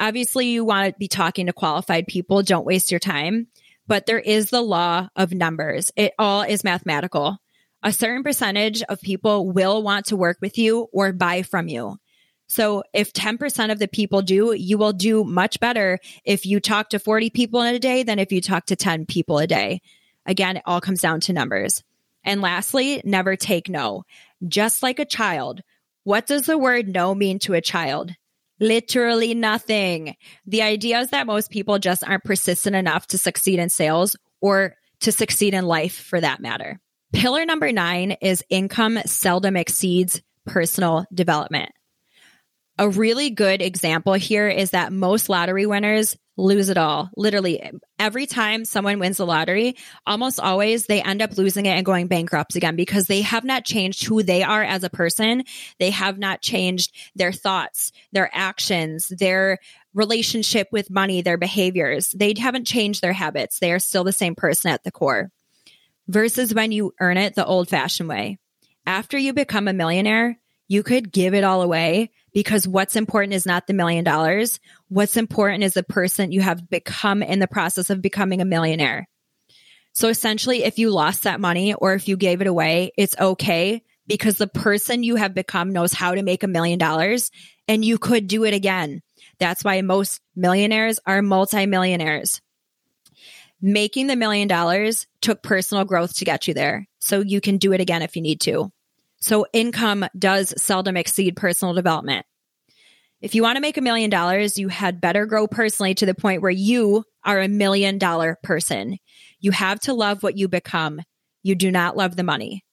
Obviously, 0.00 0.48
you 0.48 0.64
want 0.64 0.92
to 0.92 0.98
be 0.98 1.06
talking 1.06 1.46
to 1.46 1.52
qualified 1.52 2.08
people. 2.08 2.42
Don't 2.42 2.66
waste 2.66 2.90
your 2.90 2.98
time 2.98 3.46
but 3.86 4.06
there 4.06 4.18
is 4.18 4.50
the 4.50 4.62
law 4.62 5.08
of 5.16 5.32
numbers. 5.32 5.90
It 5.96 6.12
all 6.18 6.42
is 6.42 6.64
mathematical. 6.64 7.38
A 7.82 7.92
certain 7.92 8.22
percentage 8.22 8.82
of 8.82 9.00
people 9.00 9.50
will 9.52 9.82
want 9.82 10.06
to 10.06 10.16
work 10.16 10.38
with 10.40 10.58
you 10.58 10.88
or 10.92 11.12
buy 11.12 11.42
from 11.42 11.68
you. 11.68 11.96
So 12.48 12.84
if 12.92 13.12
10% 13.12 13.72
of 13.72 13.78
the 13.78 13.88
people 13.88 14.22
do, 14.22 14.52
you 14.52 14.78
will 14.78 14.92
do 14.92 15.24
much 15.24 15.58
better 15.60 15.98
if 16.24 16.46
you 16.46 16.60
talk 16.60 16.90
to 16.90 16.98
40 16.98 17.30
people 17.30 17.62
in 17.62 17.74
a 17.74 17.80
day 17.80 18.02
than 18.02 18.18
if 18.18 18.32
you 18.32 18.40
talk 18.40 18.66
to 18.66 18.76
10 18.76 19.06
people 19.06 19.38
a 19.38 19.46
day. 19.46 19.80
Again, 20.24 20.56
it 20.56 20.62
all 20.66 20.80
comes 20.80 21.00
down 21.00 21.20
to 21.20 21.32
numbers. 21.32 21.82
And 22.24 22.40
lastly, 22.40 23.00
never 23.04 23.36
take 23.36 23.68
no. 23.68 24.04
Just 24.46 24.82
like 24.82 24.98
a 24.98 25.04
child, 25.04 25.60
what 26.04 26.26
does 26.26 26.46
the 26.46 26.58
word 26.58 26.88
no 26.88 27.14
mean 27.14 27.38
to 27.40 27.54
a 27.54 27.60
child? 27.60 28.12
Literally 28.58 29.34
nothing. 29.34 30.16
The 30.46 30.62
idea 30.62 31.00
is 31.00 31.10
that 31.10 31.26
most 31.26 31.50
people 31.50 31.78
just 31.78 32.02
aren't 32.02 32.24
persistent 32.24 32.74
enough 32.74 33.06
to 33.08 33.18
succeed 33.18 33.58
in 33.58 33.68
sales 33.68 34.16
or 34.40 34.76
to 35.00 35.12
succeed 35.12 35.54
in 35.54 35.66
life 35.66 35.94
for 35.94 36.20
that 36.20 36.40
matter. 36.40 36.80
Pillar 37.12 37.44
number 37.44 37.70
nine 37.72 38.12
is 38.22 38.44
income 38.48 38.98
seldom 39.06 39.56
exceeds 39.56 40.22
personal 40.46 41.04
development. 41.12 41.70
A 42.78 42.88
really 42.88 43.30
good 43.30 43.62
example 43.62 44.12
here 44.12 44.48
is 44.48 44.72
that 44.72 44.92
most 44.92 45.30
lottery 45.30 45.64
winners 45.64 46.14
lose 46.36 46.68
it 46.68 46.76
all. 46.76 47.08
Literally, 47.16 47.70
every 47.98 48.26
time 48.26 48.66
someone 48.66 48.98
wins 48.98 49.16
the 49.16 49.24
lottery, 49.24 49.76
almost 50.06 50.38
always 50.38 50.84
they 50.84 51.00
end 51.00 51.22
up 51.22 51.38
losing 51.38 51.64
it 51.64 51.70
and 51.70 51.86
going 51.86 52.06
bankrupt 52.06 52.54
again 52.54 52.76
because 52.76 53.06
they 53.06 53.22
have 53.22 53.44
not 53.44 53.64
changed 53.64 54.04
who 54.04 54.22
they 54.22 54.42
are 54.42 54.62
as 54.62 54.84
a 54.84 54.90
person. 54.90 55.44
They 55.78 55.88
have 55.90 56.18
not 56.18 56.42
changed 56.42 56.94
their 57.14 57.32
thoughts, 57.32 57.92
their 58.12 58.28
actions, 58.34 59.08
their 59.08 59.58
relationship 59.94 60.68
with 60.70 60.90
money, 60.90 61.22
their 61.22 61.38
behaviors. 61.38 62.10
They 62.10 62.34
haven't 62.36 62.66
changed 62.66 63.00
their 63.00 63.14
habits. 63.14 63.58
They 63.58 63.72
are 63.72 63.78
still 63.78 64.04
the 64.04 64.12
same 64.12 64.34
person 64.34 64.70
at 64.70 64.84
the 64.84 64.92
core. 64.92 65.30
Versus 66.08 66.52
when 66.52 66.72
you 66.72 66.92
earn 67.00 67.16
it 67.16 67.34
the 67.34 67.46
old 67.46 67.70
fashioned 67.70 68.10
way. 68.10 68.38
After 68.84 69.16
you 69.16 69.32
become 69.32 69.66
a 69.66 69.72
millionaire, 69.72 70.38
you 70.68 70.82
could 70.82 71.10
give 71.12 71.32
it 71.32 71.44
all 71.44 71.62
away 71.62 72.10
because 72.36 72.68
what's 72.68 72.96
important 72.96 73.32
is 73.32 73.46
not 73.46 73.66
the 73.66 73.72
million 73.72 74.04
dollars. 74.04 74.60
What's 74.90 75.16
important 75.16 75.64
is 75.64 75.72
the 75.72 75.82
person 75.82 76.32
you 76.32 76.42
have 76.42 76.68
become 76.68 77.22
in 77.22 77.38
the 77.38 77.48
process 77.48 77.88
of 77.88 78.02
becoming 78.02 78.42
a 78.42 78.44
millionaire. 78.44 79.08
So 79.94 80.08
essentially, 80.08 80.62
if 80.62 80.78
you 80.78 80.90
lost 80.90 81.22
that 81.22 81.40
money 81.40 81.72
or 81.72 81.94
if 81.94 82.08
you 82.08 82.18
gave 82.18 82.42
it 82.42 82.46
away, 82.46 82.92
it's 82.98 83.16
okay 83.18 83.82
because 84.06 84.36
the 84.36 84.46
person 84.46 85.02
you 85.02 85.16
have 85.16 85.32
become 85.32 85.72
knows 85.72 85.94
how 85.94 86.14
to 86.14 86.22
make 86.22 86.42
a 86.42 86.46
million 86.46 86.78
dollars 86.78 87.30
and 87.68 87.82
you 87.82 87.96
could 87.96 88.26
do 88.26 88.44
it 88.44 88.52
again. 88.52 89.00
That's 89.38 89.64
why 89.64 89.80
most 89.80 90.20
millionaires 90.36 91.00
are 91.06 91.22
multimillionaires. 91.22 92.42
Making 93.62 94.08
the 94.08 94.16
million 94.16 94.46
dollars 94.46 95.06
took 95.22 95.42
personal 95.42 95.86
growth 95.86 96.16
to 96.16 96.26
get 96.26 96.46
you 96.46 96.52
there. 96.52 96.86
So 96.98 97.20
you 97.20 97.40
can 97.40 97.56
do 97.56 97.72
it 97.72 97.80
again 97.80 98.02
if 98.02 98.14
you 98.14 98.20
need 98.20 98.42
to. 98.42 98.70
So 99.26 99.44
income 99.52 100.06
does 100.16 100.54
seldom 100.56 100.96
exceed 100.96 101.34
personal 101.34 101.74
development. 101.74 102.26
If 103.20 103.34
you 103.34 103.42
want 103.42 103.56
to 103.56 103.60
make 103.60 103.76
a 103.76 103.80
million 103.80 104.08
dollars, 104.08 104.56
you 104.56 104.68
had 104.68 105.00
better 105.00 105.26
grow 105.26 105.48
personally 105.48 105.94
to 105.96 106.06
the 106.06 106.14
point 106.14 106.42
where 106.42 106.50
you 106.52 107.02
are 107.24 107.40
a 107.40 107.48
million 107.48 107.98
dollar 107.98 108.38
person. 108.44 108.98
You 109.40 109.50
have 109.50 109.80
to 109.80 109.94
love 109.94 110.22
what 110.22 110.36
you 110.36 110.46
become. 110.46 111.00
You 111.42 111.56
do 111.56 111.72
not 111.72 111.96
love 111.96 112.14
the 112.14 112.22
money. 112.22 112.64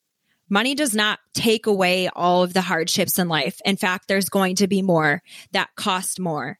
Money 0.48 0.76
does 0.76 0.94
not 0.94 1.18
take 1.34 1.66
away 1.66 2.08
all 2.10 2.44
of 2.44 2.54
the 2.54 2.62
hardships 2.62 3.18
in 3.18 3.28
life. 3.28 3.60
In 3.66 3.76
fact, 3.76 4.08
there's 4.08 4.30
going 4.30 4.58
to 4.58 4.68
be 4.68 4.84
more 4.84 5.24
that 5.54 5.72
cost 5.76 6.20
more. 6.20 6.60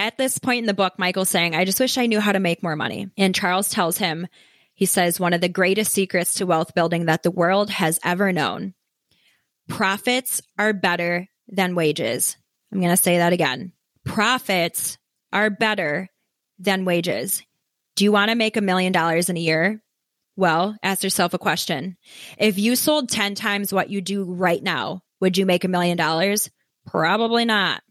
At 0.00 0.18
this 0.18 0.38
point 0.38 0.62
in 0.62 0.66
the 0.66 0.74
book, 0.74 0.94
Michael's 0.98 1.28
saying, 1.28 1.54
I 1.54 1.64
just 1.64 1.78
wish 1.78 1.96
I 1.96 2.06
knew 2.06 2.18
how 2.18 2.32
to 2.32 2.40
make 2.40 2.60
more 2.60 2.74
money. 2.74 3.06
And 3.16 3.32
Charles 3.32 3.68
tells 3.68 3.98
him, 3.98 4.26
he 4.74 4.84
says, 4.84 5.20
one 5.20 5.32
of 5.32 5.40
the 5.40 5.48
greatest 5.48 5.92
secrets 5.92 6.34
to 6.34 6.44
wealth 6.44 6.74
building 6.74 7.06
that 7.06 7.22
the 7.22 7.30
world 7.30 7.70
has 7.70 8.00
ever 8.02 8.32
known 8.32 8.74
Profits 9.68 10.42
are 10.58 10.72
better 10.72 11.26
than 11.48 11.74
wages. 11.74 12.36
I'm 12.72 12.80
going 12.80 12.90
to 12.90 12.96
say 12.96 13.18
that 13.18 13.32
again. 13.32 13.72
Profits 14.04 14.98
are 15.32 15.50
better 15.50 16.08
than 16.58 16.84
wages. 16.84 17.42
Do 17.96 18.04
you 18.04 18.12
want 18.12 18.30
to 18.30 18.36
make 18.36 18.56
a 18.56 18.62
million 18.62 18.92
dollars 18.92 19.28
in 19.28 19.36
a 19.36 19.40
year? 19.40 19.82
Well, 20.36 20.76
ask 20.82 21.02
yourself 21.02 21.34
a 21.34 21.38
question. 21.38 21.96
If 22.38 22.58
you 22.58 22.76
sold 22.76 23.08
10 23.08 23.34
times 23.34 23.72
what 23.72 23.90
you 23.90 24.00
do 24.00 24.24
right 24.24 24.62
now, 24.62 25.00
would 25.20 25.38
you 25.38 25.46
make 25.46 25.64
a 25.64 25.68
million 25.68 25.96
dollars? 25.96 26.50
Probably 26.86 27.44
not. 27.44 27.82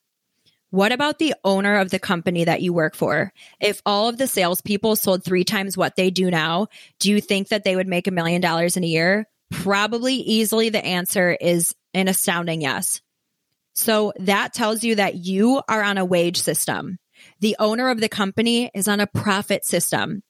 What 0.70 0.92
about 0.92 1.20
the 1.20 1.34
owner 1.44 1.78
of 1.78 1.90
the 1.90 2.00
company 2.00 2.44
that 2.44 2.62
you 2.62 2.74
work 2.74 2.96
for? 2.96 3.32
If 3.60 3.82
all 3.86 4.10
of 4.10 4.18
the 4.18 4.28
salespeople 4.28 4.96
sold 4.96 5.24
three 5.24 5.44
times 5.44 5.78
what 5.78 5.96
they 5.96 6.12
do 6.12 6.30
now, 6.30 6.68
do 7.00 7.10
you 7.10 7.22
think 7.22 7.48
that 7.48 7.64
they 7.64 7.76
would 7.76 7.88
make 7.88 8.08
a 8.08 8.12
million 8.12 8.42
dollars 8.42 8.78
in 8.78 8.84
a 8.84 8.88
year? 8.88 9.28
Probably 9.62 10.16
easily 10.16 10.70
the 10.70 10.84
answer 10.84 11.32
is 11.32 11.76
an 11.94 12.08
astounding 12.08 12.62
yes. 12.62 13.02
So 13.74 14.14
that 14.18 14.54
tells 14.54 14.84
you 14.84 14.96
that 14.96 15.16
you 15.16 15.62
are 15.68 15.84
on 15.84 15.98
a 15.98 16.06
wage 16.06 16.42
system. 16.42 16.98
The 17.40 17.56
owner 17.60 17.90
of 17.90 18.00
the 18.00 18.10
company 18.10 18.72
is 18.74 18.88
on 18.88 19.00
a 19.00 19.08
profit 19.08 19.66
system. 19.66 20.24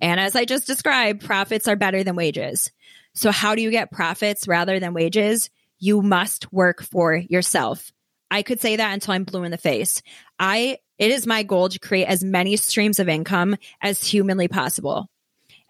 And 0.00 0.20
as 0.20 0.36
I 0.36 0.44
just 0.44 0.66
described, 0.66 1.24
profits 1.24 1.68
are 1.68 1.76
better 1.76 2.04
than 2.04 2.16
wages. 2.16 2.70
So 3.14 3.30
how 3.30 3.54
do 3.54 3.62
you 3.62 3.70
get 3.70 3.90
profits 3.90 4.46
rather 4.46 4.78
than 4.78 4.94
wages? 4.94 5.50
You 5.78 6.02
must 6.02 6.52
work 6.52 6.82
for 6.82 7.14
yourself. 7.14 7.92
I 8.30 8.42
could 8.42 8.60
say 8.60 8.76
that 8.76 8.92
until 8.92 9.14
I'm 9.14 9.24
blue 9.24 9.42
in 9.42 9.50
the 9.50 9.58
face. 9.58 10.02
I, 10.38 10.78
it 10.98 11.10
is 11.10 11.26
my 11.26 11.42
goal 11.42 11.68
to 11.68 11.78
create 11.78 12.06
as 12.06 12.22
many 12.22 12.56
streams 12.56 13.00
of 13.00 13.08
income 13.08 13.56
as 13.80 14.04
humanly 14.04 14.48
possible. 14.48 15.08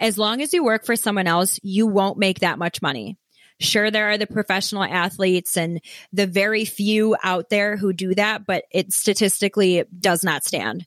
As 0.01 0.17
long 0.17 0.41
as 0.41 0.55
you 0.55 0.65
work 0.65 0.87
for 0.87 0.97
someone 0.97 1.27
else, 1.27 1.61
you 1.63 1.87
won't 1.87 2.19
make 2.19 2.41
that 2.41 2.59
much 2.59 2.81
money. 2.81 3.19
Sure, 3.61 3.91
there 3.91 4.09
are 4.11 4.17
the 4.17 4.27
professional 4.27 4.83
athletes 4.83 5.59
and 5.59 5.83
the 6.13 6.27
very 6.27 6.65
few 6.65 7.15
out 7.23 7.51
there 7.51 7.77
who 7.77 7.93
do 7.93 8.15
that, 8.15 8.47
but 8.47 8.65
it 8.73 8.93
statistically 8.93 9.85
does 9.99 10.25
not 10.25 10.45
stand. 10.45 10.87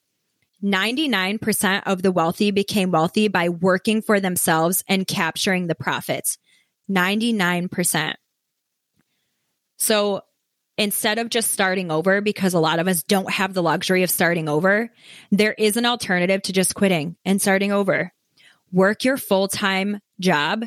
99% 0.63 1.83
of 1.85 2.01
the 2.01 2.11
wealthy 2.11 2.49
became 2.49 2.89
wealthy 2.89 3.27
by 3.27 3.49
working 3.49 4.01
for 4.01 4.19
themselves 4.19 4.83
and 4.87 5.05
capturing 5.05 5.67
the 5.67 5.75
profits. 5.75 6.39
99%. 6.89 8.15
So 9.77 10.21
instead 10.77 11.19
of 11.19 11.29
just 11.29 11.51
starting 11.51 11.91
over, 11.91 12.21
because 12.21 12.55
a 12.55 12.59
lot 12.59 12.79
of 12.79 12.87
us 12.87 13.03
don't 13.03 13.29
have 13.29 13.53
the 13.53 13.61
luxury 13.61 14.01
of 14.01 14.09
starting 14.09 14.49
over, 14.49 14.89
there 15.31 15.53
is 15.53 15.77
an 15.77 15.85
alternative 15.85 16.41
to 16.43 16.53
just 16.53 16.73
quitting 16.73 17.17
and 17.23 17.39
starting 17.39 17.71
over 17.71 18.11
work 18.73 19.05
your 19.05 19.17
full 19.17 19.47
time 19.47 19.99
job 20.19 20.65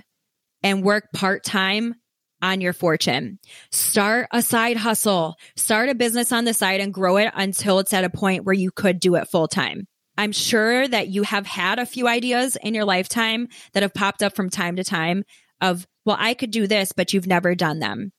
and 0.63 0.83
work 0.83 1.09
part 1.13 1.45
time 1.45 1.95
on 2.41 2.61
your 2.61 2.73
fortune. 2.73 3.39
Start 3.73 4.29
a 4.33 4.41
side 4.41 4.77
hustle, 4.77 5.37
start 5.57 5.89
a 5.89 5.95
business 5.95 6.33
on 6.33 6.45
the 6.45 6.55
side 6.55 6.81
and 6.81 6.95
grow 6.95 7.17
it 7.17 7.31
until 7.35 7.79
it's 7.81 7.93
at 7.93 8.05
a 8.05 8.11
point 8.11 8.45
where 8.45 8.55
you 8.55 8.71
could 8.71 9.01
do 9.01 9.17
it 9.17 9.29
full 9.29 9.49
time. 9.49 9.87
I'm 10.17 10.33
sure 10.33 10.87
that 10.87 11.09
you 11.09 11.25
have 11.25 11.47
had 11.47 11.79
a 11.79 11.87
few 11.87 12.09
ideas 12.09 12.57
in 12.63 12.73
your 12.73 12.85
lifetime 12.85 13.49
that 13.75 13.83
have 13.83 13.93
popped 13.93 14.23
up 14.23 14.35
from 14.35 14.49
time 14.49 14.77
to 14.77 14.85
time 14.85 15.25
of, 15.61 15.87
well, 16.05 16.17
I 16.19 16.35
could 16.35 16.51
do 16.51 16.67
this, 16.67 16.93
but 16.93 17.13
you've 17.13 17.27
never 17.27 17.55
done 17.55 17.81
them. 17.81 18.13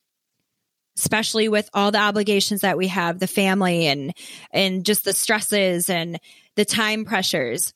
Especially 0.97 1.47
with 1.47 1.69
all 1.73 1.91
the 1.91 1.99
obligations 1.99 2.61
that 2.61 2.77
we 2.77 2.87
have, 2.87 3.19
the 3.19 3.27
family 3.27 3.87
and, 3.87 4.13
and 4.51 4.83
just 4.83 5.05
the 5.05 5.13
stresses 5.13 5.89
and 5.89 6.19
the 6.55 6.65
time 6.65 7.05
pressures. 7.05 7.73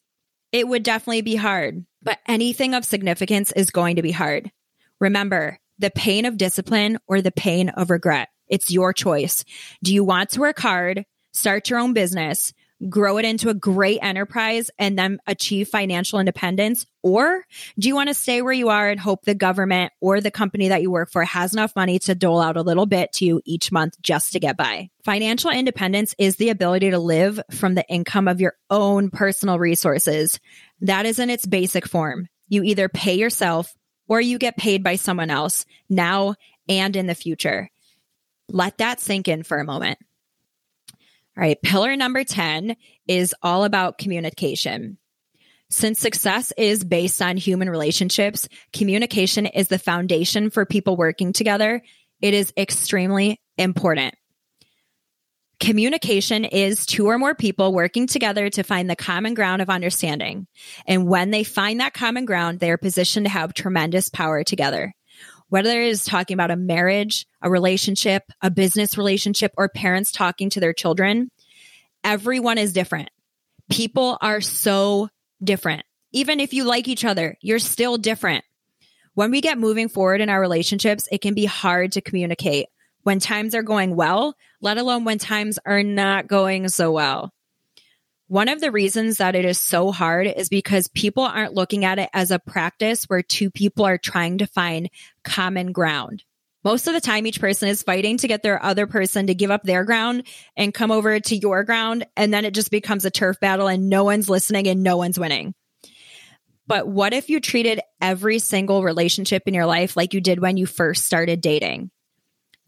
It 0.52 0.68
would 0.68 0.84
definitely 0.84 1.22
be 1.22 1.36
hard 1.36 1.86
but 2.04 2.20
anything 2.28 2.74
of 2.74 2.86
significance 2.86 3.52
is 3.52 3.72
going 3.72 3.96
to 3.96 4.02
be 4.02 4.12
hard. 4.12 4.52
Remember, 5.00 5.60
the 5.80 5.92
pain 5.92 6.26
of 6.26 6.38
discipline 6.38 6.98
or 7.08 7.22
the 7.22 7.32
pain 7.32 7.70
of 7.70 7.90
regret. 7.90 8.30
It's 8.48 8.72
your 8.72 8.94
choice. 8.94 9.44
Do 9.84 9.94
you 9.94 10.04
want 10.04 10.32
to 10.32 10.40
work 10.40 10.60
hard, 10.60 11.06
start 11.32 11.70
your 11.70 11.80
own 11.80 11.94
business, 11.94 12.54
grow 12.90 13.18
it 13.18 13.26
into 13.26 13.50
a 13.50 13.54
great 13.54 14.00
enterprise 14.02 14.70
and 14.80 14.98
then 14.98 15.20
achieve 15.28 15.68
financial 15.68 16.20
independence? 16.20 16.86
Or 17.04 17.46
do 17.78 17.88
you 17.88 17.96
want 17.96 18.10
to 18.10 18.14
stay 18.14 18.42
where 18.42 18.54
you 18.54 18.70
are 18.70 18.90
and 18.90 19.00
hope 19.00 19.24
the 19.24 19.36
government 19.36 19.92
or 20.02 20.22
the 20.22 20.32
company 20.32 20.70
that 20.70 20.82
you 20.82 20.92
work 20.92 21.12
for 21.12 21.24
has 21.24 21.54
enough 21.54 21.76
money 21.76 22.00
to 22.00 22.16
dole 22.16 22.42
out 22.42 22.58
a 22.58 22.62
little 22.62 22.86
bit 22.86 23.12
to 23.14 23.26
you 23.26 23.42
each 23.46 23.72
month 23.72 24.02
just 24.02 24.34
to 24.34 24.40
get 24.40 24.58
by? 24.58 24.90
Financial 25.04 25.52
independence 25.52 26.16
is 26.18 26.36
the 26.36 26.50
ability 26.50 26.92
to 26.92 27.00
live 27.00 27.40
from 27.52 27.76
the 27.76 27.88
income 27.88 28.28
of 28.28 28.42
your 28.42 28.54
own 28.70 29.10
personal 29.10 29.60
resources. 29.60 30.40
That 30.82 31.06
is 31.06 31.20
in 31.20 31.30
its 31.30 31.46
basic 31.46 31.88
form. 31.88 32.28
You 32.50 32.64
either 32.64 32.90
pay 32.90 33.16
yourself 33.16 33.74
or 34.08 34.20
you 34.20 34.38
get 34.38 34.58
paid 34.58 34.84
by 34.84 34.96
someone 34.96 35.30
else 35.30 35.66
now 35.90 36.36
and 36.68 36.96
in 36.96 37.08
the 37.08 37.16
future. 37.16 37.70
Let 38.50 38.80
that 38.80 39.00
sink 39.00 39.28
in 39.28 39.44
for 39.44 39.60
a 39.60 39.66
moment. 39.66 40.00
All 41.38 41.42
right, 41.42 41.62
pillar 41.62 41.96
number 41.96 42.24
10 42.24 42.76
is 43.08 43.34
all 43.42 43.64
about 43.64 43.98
communication. 43.98 44.98
Since 45.70 46.02
success 46.02 46.52
is 46.58 46.84
based 46.84 47.22
on 47.22 47.38
human 47.38 47.70
relationships, 47.70 48.50
communication 48.74 49.46
is 49.46 49.70
the 49.70 49.80
foundation 49.80 50.50
for 50.50 50.66
people 50.66 50.98
working 50.98 51.32
together. 51.32 51.82
It 52.22 52.34
is 52.34 52.52
extremely 52.58 53.40
important. 53.58 54.16
Communication 55.62 56.44
is 56.44 56.86
two 56.86 57.08
or 57.08 57.18
more 57.18 57.36
people 57.36 57.72
working 57.72 58.08
together 58.08 58.50
to 58.50 58.64
find 58.64 58.90
the 58.90 58.96
common 58.96 59.34
ground 59.34 59.62
of 59.62 59.70
understanding. 59.70 60.48
And 60.86 61.08
when 61.08 61.32
they 61.32 61.46
find 61.46 61.80
that 61.80 61.94
common 61.94 62.26
ground, 62.26 62.60
they 62.60 62.72
are 62.72 62.78
positioned 62.78 63.28
to 63.28 63.32
have 63.32 63.54
tremendous 63.54 64.10
power 64.10 64.44
together. 64.44 64.94
Whether 65.52 65.82
it 65.82 65.90
is 65.90 66.06
talking 66.06 66.34
about 66.34 66.50
a 66.50 66.56
marriage, 66.56 67.28
a 67.42 67.52
relationship, 67.52 68.24
a 68.42 68.50
business 68.50 68.98
relationship, 68.98 69.52
or 69.58 69.68
parents 69.68 70.14
talking 70.14 70.50
to 70.52 70.62
their 70.62 70.72
children, 70.72 71.30
everyone 72.06 72.58
is 72.58 72.72
different. 72.72 73.10
People 73.70 74.18
are 74.22 74.40
so 74.40 75.10
different. 75.44 75.84
Even 76.14 76.40
if 76.40 76.54
you 76.54 76.64
like 76.64 76.88
each 76.88 77.04
other, 77.04 77.36
you're 77.42 77.60
still 77.60 77.98
different. 77.98 78.46
When 79.14 79.30
we 79.30 79.42
get 79.42 79.58
moving 79.58 79.90
forward 79.90 80.22
in 80.22 80.30
our 80.30 80.40
relationships, 80.40 81.10
it 81.12 81.20
can 81.20 81.34
be 81.34 81.44
hard 81.44 81.92
to 81.92 82.02
communicate 82.02 82.68
when 83.04 83.20
times 83.20 83.54
are 83.54 83.62
going 83.62 83.98
well, 83.98 84.38
let 84.62 84.78
alone 84.78 85.04
when 85.04 85.18
times 85.18 85.60
are 85.66 85.84
not 85.84 86.28
going 86.28 86.70
so 86.70 86.94
well. 86.94 87.34
One 88.32 88.48
of 88.48 88.62
the 88.62 88.72
reasons 88.72 89.18
that 89.18 89.36
it 89.36 89.44
is 89.44 89.60
so 89.60 89.92
hard 89.92 90.26
is 90.26 90.48
because 90.48 90.88
people 90.88 91.24
aren't 91.24 91.54
looking 91.54 91.84
at 91.84 92.00
it 92.00 92.10
as 92.14 92.32
a 92.32 92.40
practice 92.40 93.04
where 93.10 93.22
two 93.22 93.52
people 93.52 93.84
are 93.84 93.98
trying 93.98 94.38
to 94.38 94.48
find 94.48 94.90
common 95.26 95.74
ground. 95.74 96.24
Most 96.64 96.88
of 96.88 96.94
the 96.94 97.02
time, 97.02 97.28
each 97.28 97.42
person 97.42 97.68
is 97.68 97.84
fighting 97.84 98.16
to 98.20 98.30
get 98.30 98.42
their 98.42 98.64
other 98.64 98.88
person 98.88 99.28
to 99.28 99.36
give 99.36 99.52
up 99.52 99.64
their 99.64 99.84
ground 99.84 100.24
and 100.56 100.74
come 100.74 100.92
over 100.92 101.20
to 101.20 101.36
your 101.36 101.66
ground. 101.66 102.08
And 102.16 102.34
then 102.34 102.46
it 102.46 102.54
just 102.54 102.72
becomes 102.72 103.04
a 103.04 103.12
turf 103.12 103.38
battle 103.42 103.68
and 103.68 103.90
no 103.90 104.06
one's 104.06 104.30
listening 104.30 104.66
and 104.70 104.82
no 104.82 104.96
one's 104.96 105.20
winning. 105.20 105.54
But 106.68 106.88
what 106.88 107.12
if 107.12 107.30
you 107.30 107.42
treated 107.42 107.82
every 108.00 108.40
single 108.40 108.82
relationship 108.82 109.44
in 109.46 109.54
your 109.54 109.66
life 109.66 109.98
like 109.98 110.14
you 110.14 110.22
did 110.22 110.40
when 110.40 110.56
you 110.56 110.68
first 110.68 111.04
started 111.04 111.42
dating? 111.42 111.92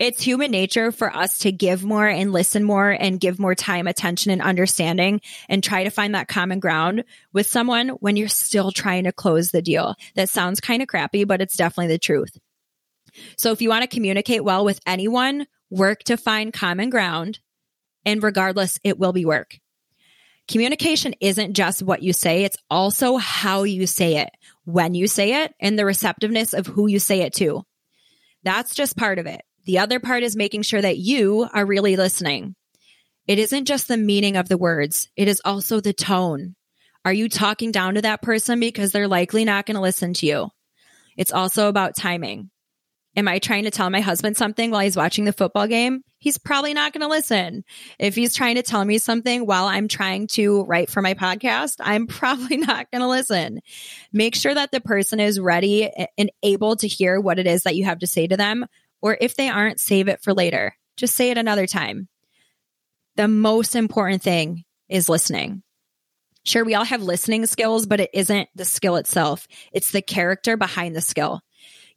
It's 0.04 0.22
human 0.22 0.52
nature 0.52 0.92
for 0.92 1.16
us 1.16 1.40
to 1.40 1.52
give 1.52 1.82
more 1.82 2.06
and 2.06 2.34
listen 2.34 2.62
more 2.62 2.90
and 2.90 3.22
give 3.22 3.40
more 3.40 3.56
time, 3.56 3.88
attention, 3.88 4.32
and 4.32 4.42
understanding 4.42 5.22
and 5.48 5.64
try 5.64 5.86
to 5.86 5.90
find 5.90 6.14
that 6.14 6.28
common 6.28 6.60
ground 6.60 7.06
with 7.32 7.48
someone 7.48 7.88
when 7.88 8.18
you're 8.18 8.28
still 8.28 8.72
trying 8.72 9.06
to 9.06 9.14
close 9.14 9.52
the 9.52 9.62
deal. 9.62 9.96
That 10.16 10.28
sounds 10.28 10.60
kind 10.60 10.82
of 10.82 10.90
crappy, 10.90 11.24
but 11.24 11.42
it's 11.42 11.56
definitely 11.56 11.94
the 11.94 12.00
truth. 12.00 12.38
So 13.38 13.54
if 13.54 13.62
you 13.62 13.70
want 13.70 13.84
to 13.84 13.96
communicate 13.96 14.44
well 14.44 14.66
with 14.66 14.82
anyone, 14.86 15.48
work 15.70 16.04
to 16.04 16.18
find 16.18 16.52
common 16.52 16.90
ground. 16.90 17.40
And 18.06 18.22
regardless, 18.22 18.80
it 18.84 19.00
will 19.00 19.14
be 19.14 19.24
work. 19.24 19.58
Communication 20.50 21.16
isn't 21.22 21.54
just 21.54 21.82
what 21.82 22.04
you 22.04 22.12
say, 22.12 22.44
it's 22.44 22.58
also 22.70 23.16
how 23.16 23.64
you 23.64 23.88
say 23.88 24.18
it, 24.18 24.32
when 24.66 24.96
you 24.96 25.08
say 25.08 25.46
it, 25.46 25.54
and 25.62 25.80
the 25.80 25.86
receptiveness 25.86 26.54
of 26.54 26.68
who 26.68 26.88
you 26.88 27.00
say 27.00 27.22
it 27.22 27.34
to. 27.36 27.64
That's 28.44 28.76
just 28.76 28.98
part 28.98 29.20
of 29.20 29.28
it. 29.28 29.42
The 29.66 29.80
other 29.80 30.00
part 30.00 30.24
is 30.24 30.36
making 30.36 30.64
sure 30.64 30.82
that 30.82 30.98
you 30.98 31.48
are 31.54 31.66
really 31.66 31.96
listening. 31.96 32.56
It 33.28 33.40
isn't 33.40 33.66
just 33.66 33.88
the 33.88 33.98
meaning 33.98 34.36
of 34.36 34.50
the 34.50 34.58
words, 34.58 35.10
it 35.16 35.28
is 35.28 35.42
also 35.46 35.80
the 35.80 35.94
tone. 35.94 36.56
Are 37.06 37.14
you 37.14 37.28
talking 37.30 37.72
down 37.72 37.96
to 37.96 38.02
that 38.02 38.22
person 38.22 38.60
because 38.60 38.92
they're 38.92 39.08
likely 39.08 39.44
not 39.44 39.66
going 39.66 39.76
to 39.76 39.82
listen 39.82 40.14
to 40.16 40.26
you? 40.26 40.50
It's 41.18 41.34
also 41.34 41.68
about 41.68 41.96
timing. 41.96 42.50
Am 43.16 43.28
I 43.28 43.38
trying 43.40 43.66
to 43.66 43.72
tell 43.72 43.90
my 43.92 44.02
husband 44.02 44.38
something 44.38 44.72
while 44.72 44.82
he's 44.82 44.98
watching 44.98 45.26
the 45.26 45.34
football 45.34 45.68
game? 45.68 46.02
He's 46.18 46.40
probably 46.40 46.74
not 46.74 46.94
going 46.94 47.02
to 47.02 47.08
listen. 47.08 47.64
If 48.00 48.16
he's 48.16 48.34
trying 48.34 48.56
to 48.56 48.64
tell 48.64 48.84
me 48.84 48.98
something 48.98 49.46
while 49.46 49.66
I'm 49.66 49.88
trying 49.88 50.28
to 50.28 50.64
write 50.64 50.90
for 50.90 51.02
my 51.02 51.14
podcast, 51.14 51.76
I'm 51.80 52.08
probably 52.08 52.58
not 52.58 52.90
going 52.90 53.02
to 53.02 53.08
listen. 53.08 53.60
Make 54.12 54.34
sure 54.34 54.54
that 54.54 54.72
the 54.72 54.82
person 54.82 55.20
is 55.20 55.40
ready 55.40 55.92
and 56.18 56.32
able 56.42 56.76
to 56.78 56.88
hear 56.88 57.20
what 57.20 57.38
it 57.38 57.46
is 57.46 57.64
that 57.64 57.76
you 57.76 57.86
have 57.86 58.00
to 58.00 58.08
say 58.08 58.26
to 58.26 58.38
them 58.38 58.66
or 59.04 59.18
if 59.20 59.36
they 59.36 59.50
aren't, 59.50 59.82
save 59.82 60.08
it 60.08 60.24
for 60.24 60.34
later. 60.34 60.76
Just 60.96 61.16
say 61.16 61.30
it 61.30 61.38
another 61.38 61.68
time. 61.68 62.08
The 63.18 63.28
most 63.28 63.76
important 63.76 64.24
thing 64.24 64.64
is 64.88 65.10
listening. 65.10 65.62
Sure, 66.46 66.64
we 66.64 66.74
all 66.74 66.86
have 66.86 67.04
listening 67.04 67.46
skills, 67.46 67.86
but 67.86 68.00
it 68.00 68.10
isn't 68.14 68.48
the 68.56 68.64
skill 68.64 68.96
itself. 68.96 69.46
It's 69.74 69.92
the 69.92 70.02
character 70.02 70.56
behind 70.56 70.96
the 70.96 71.02
skill. 71.02 71.42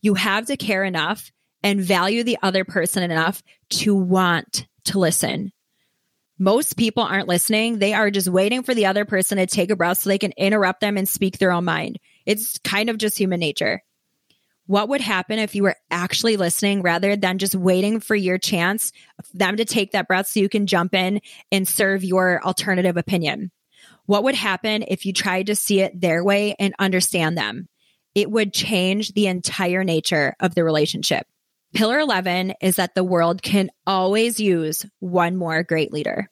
You 0.02 0.14
have 0.14 0.46
to 0.46 0.56
care 0.56 0.82
enough 0.82 1.30
and 1.62 1.80
value 1.80 2.24
the 2.24 2.38
other 2.42 2.64
person 2.64 3.04
enough 3.04 3.40
to 3.70 3.94
want 3.94 4.66
to 4.86 4.98
listen. 4.98 5.52
Most 6.40 6.76
people 6.76 7.04
aren't 7.04 7.28
listening. 7.28 7.78
They 7.78 7.94
are 7.94 8.10
just 8.10 8.28
waiting 8.28 8.64
for 8.64 8.74
the 8.74 8.86
other 8.86 9.04
person 9.04 9.38
to 9.38 9.46
take 9.46 9.70
a 9.70 9.76
breath 9.76 10.00
so 10.00 10.10
they 10.10 10.18
can 10.18 10.32
interrupt 10.36 10.80
them 10.80 10.96
and 10.96 11.08
speak 11.08 11.38
their 11.38 11.52
own 11.52 11.64
mind. 11.64 11.98
It's 12.26 12.58
kind 12.58 12.90
of 12.90 12.98
just 12.98 13.16
human 13.16 13.38
nature. 13.40 13.82
What 14.66 14.88
would 14.88 15.00
happen 15.00 15.38
if 15.38 15.54
you 15.54 15.62
were 15.62 15.76
actually 15.90 16.36
listening 16.36 16.82
rather 16.82 17.14
than 17.14 17.38
just 17.38 17.54
waiting 17.54 18.00
for 18.00 18.16
your 18.16 18.36
chance, 18.36 18.92
for 19.22 19.36
them 19.36 19.56
to 19.58 19.64
take 19.64 19.92
that 19.92 20.08
breath 20.08 20.26
so 20.26 20.40
you 20.40 20.48
can 20.48 20.66
jump 20.66 20.92
in 20.94 21.20
and 21.52 21.68
serve 21.68 22.02
your 22.02 22.42
alternative 22.44 22.96
opinion? 22.96 23.52
What 24.06 24.24
would 24.24 24.34
happen 24.34 24.84
if 24.88 25.06
you 25.06 25.12
tried 25.12 25.46
to 25.46 25.56
see 25.56 25.80
it 25.80 26.00
their 26.00 26.24
way 26.24 26.56
and 26.58 26.74
understand 26.78 27.38
them? 27.38 27.68
It 28.14 28.30
would 28.30 28.52
change 28.52 29.12
the 29.12 29.26
entire 29.26 29.84
nature 29.84 30.34
of 30.40 30.54
the 30.54 30.64
relationship. 30.64 31.26
Pillar 31.74 31.98
11 31.98 32.54
is 32.60 32.76
that 32.76 32.94
the 32.94 33.04
world 33.04 33.42
can 33.42 33.70
always 33.86 34.40
use 34.40 34.86
one 34.98 35.36
more 35.36 35.62
great 35.62 35.92
leader. 35.92 36.28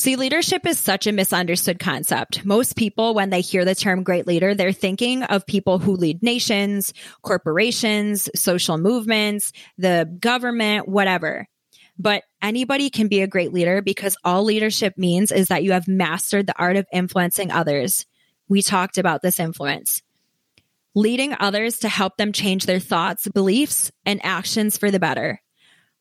See, 0.00 0.14
leadership 0.14 0.64
is 0.64 0.78
such 0.78 1.08
a 1.08 1.12
misunderstood 1.12 1.80
concept. 1.80 2.44
Most 2.44 2.76
people, 2.76 3.14
when 3.14 3.30
they 3.30 3.40
hear 3.40 3.64
the 3.64 3.74
term 3.74 4.04
great 4.04 4.28
leader, 4.28 4.54
they're 4.54 4.70
thinking 4.70 5.24
of 5.24 5.44
people 5.44 5.80
who 5.80 5.96
lead 5.96 6.22
nations, 6.22 6.94
corporations, 7.22 8.30
social 8.36 8.78
movements, 8.78 9.52
the 9.76 10.08
government, 10.20 10.86
whatever. 10.86 11.48
But 11.98 12.22
anybody 12.40 12.90
can 12.90 13.08
be 13.08 13.22
a 13.22 13.26
great 13.26 13.52
leader 13.52 13.82
because 13.82 14.16
all 14.22 14.44
leadership 14.44 14.96
means 14.96 15.32
is 15.32 15.48
that 15.48 15.64
you 15.64 15.72
have 15.72 15.88
mastered 15.88 16.46
the 16.46 16.56
art 16.56 16.76
of 16.76 16.86
influencing 16.92 17.50
others. 17.50 18.06
We 18.48 18.62
talked 18.62 18.98
about 18.98 19.20
this 19.20 19.40
influence. 19.40 20.02
Leading 20.94 21.34
others 21.40 21.80
to 21.80 21.88
help 21.88 22.16
them 22.16 22.30
change 22.30 22.66
their 22.66 22.78
thoughts, 22.78 23.26
beliefs, 23.26 23.90
and 24.06 24.20
actions 24.24 24.78
for 24.78 24.92
the 24.92 25.00
better 25.00 25.40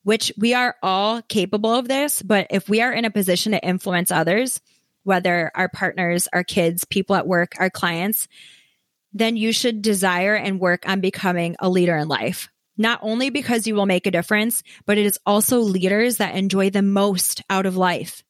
which 0.07 0.31
we 0.37 0.53
are 0.53 0.73
all 0.81 1.21
capable 1.23 1.73
of 1.73 1.89
this. 1.89 2.21
But 2.21 2.47
if 2.49 2.69
we 2.69 2.79
are 2.79 2.93
in 2.93 3.03
a 3.03 3.11
position 3.11 3.51
to 3.51 3.61
influence 3.61 4.09
others, 4.09 4.61
whether 5.03 5.51
our 5.53 5.67
partners, 5.67 6.29
our 6.31 6.45
kids, 6.45 6.85
people 6.85 7.17
at 7.17 7.27
work, 7.27 7.55
our 7.59 7.69
clients, 7.69 8.29
then 9.11 9.35
you 9.35 9.51
should 9.51 9.81
desire 9.81 10.33
and 10.33 10.61
work 10.61 10.87
on 10.87 11.01
becoming 11.01 11.57
a 11.59 11.67
leader 11.67 11.97
in 11.97 12.07
life. 12.07 12.47
Not 12.77 12.99
only 13.01 13.31
because 13.31 13.67
you 13.67 13.75
will 13.75 13.85
make 13.85 14.07
a 14.07 14.11
difference, 14.11 14.63
but 14.85 14.97
it 14.97 15.05
is 15.05 15.19
also 15.25 15.59
leaders 15.59 16.17
that 16.17 16.35
enjoy 16.35 16.69
the 16.69 16.81
most 16.81 17.41
out 17.49 17.65
of 17.65 17.75
life. 17.75 18.23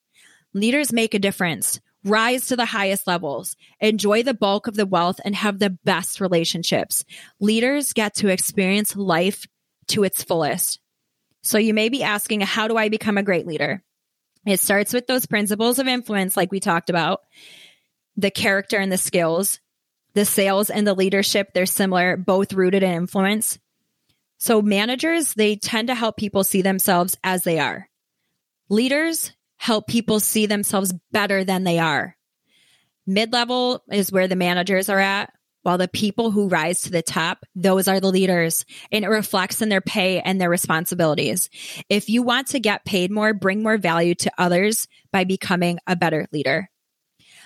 Leaders 0.56 0.92
make 0.92 1.13
a 1.13 1.20
difference, 1.20 1.80
rise 2.04 2.48
to 2.48 2.56
the 2.56 2.66
highest 2.66 3.06
levels, 3.06 3.56
enjoy 3.80 4.24
the 4.24 4.34
bulk 4.34 4.66
of 4.66 4.78
the 4.78 4.88
wealth, 4.88 5.20
and 5.24 5.36
have 5.36 5.60
the 5.60 5.78
best 5.86 6.22
relationships. 6.22 7.06
Leaders 7.40 7.94
get 7.94 8.16
to 8.16 8.30
experience 8.30 8.96
life 8.96 9.46
to 9.90 10.04
its 10.04 10.24
fullest. 10.24 10.80
So 11.48 11.58
you 11.58 11.74
may 11.74 11.88
be 11.88 12.04
asking, 12.04 12.42
how 12.42 12.68
do 12.68 12.76
I 12.76 12.90
become 12.90 13.18
a 13.18 13.24
great 13.24 13.48
leader? 13.48 13.82
It 14.46 14.60
starts 14.60 14.92
with 14.94 15.08
those 15.08 15.26
principles 15.26 15.80
of 15.80 15.88
influence, 15.88 16.36
like 16.36 16.52
we 16.52 16.60
talked 16.60 16.90
about, 16.90 17.22
the 18.18 18.32
character 18.32 18.78
and 18.78 18.92
the 18.92 18.98
skills, 18.98 19.62
the 20.14 20.26
sales 20.26 20.70
and 20.70 20.86
the 20.86 20.94
leadership, 20.94 21.54
they're 21.54 21.66
similar, 21.66 22.18
both 22.18 22.52
rooted 22.52 22.84
in 22.84 22.92
influence. 22.92 23.60
So 24.40 24.62
managers, 24.62 25.36
they 25.36 25.56
tend 25.56 25.88
to 25.88 25.96
help 25.96 26.18
people 26.18 26.44
see 26.44 26.62
themselves 26.62 27.18
as 27.24 27.44
they 27.44 27.60
are. 27.60 27.88
Leaders 28.68 29.32
help 29.56 29.88
people 29.88 30.20
see 30.20 30.48
themselves 30.48 30.94
better 31.14 31.46
than 31.46 31.64
they 31.64 31.80
are. 31.80 32.18
Mid 33.06 33.32
level 33.32 33.84
is 33.90 34.12
where 34.12 34.28
the 34.28 34.36
managers 34.36 34.90
are 34.90 35.00
at 35.00 35.32
while 35.67 35.77
the 35.77 35.89
people 35.89 36.32
who 36.32 36.47
rise 36.47 36.84
to 36.84 36.91
the 36.91 37.01
top, 37.01 37.45
those 37.53 37.89
are 37.89 37.99
the 37.99 38.10
leaders 38.10 38.63
and 38.89 39.03
it 39.03 39.10
reflects 39.10 39.62
in 39.62 39.67
their 39.67 39.82
pay 39.82 40.21
and 40.21 40.39
their 40.39 40.49
responsibilities. 40.49 41.49
If 41.89 42.08
you 42.08 42.23
want 42.23 42.47
to 42.47 42.62
get 42.62 42.86
paid 42.86 43.12
more, 43.12 43.34
bring 43.34 43.63
more 43.63 43.77
value 43.77 44.15
to 44.15 44.32
others 44.38 44.88
by 45.12 45.25
becoming 45.25 45.80
a 45.86 45.97
better 45.97 46.25
leader. 46.32 46.69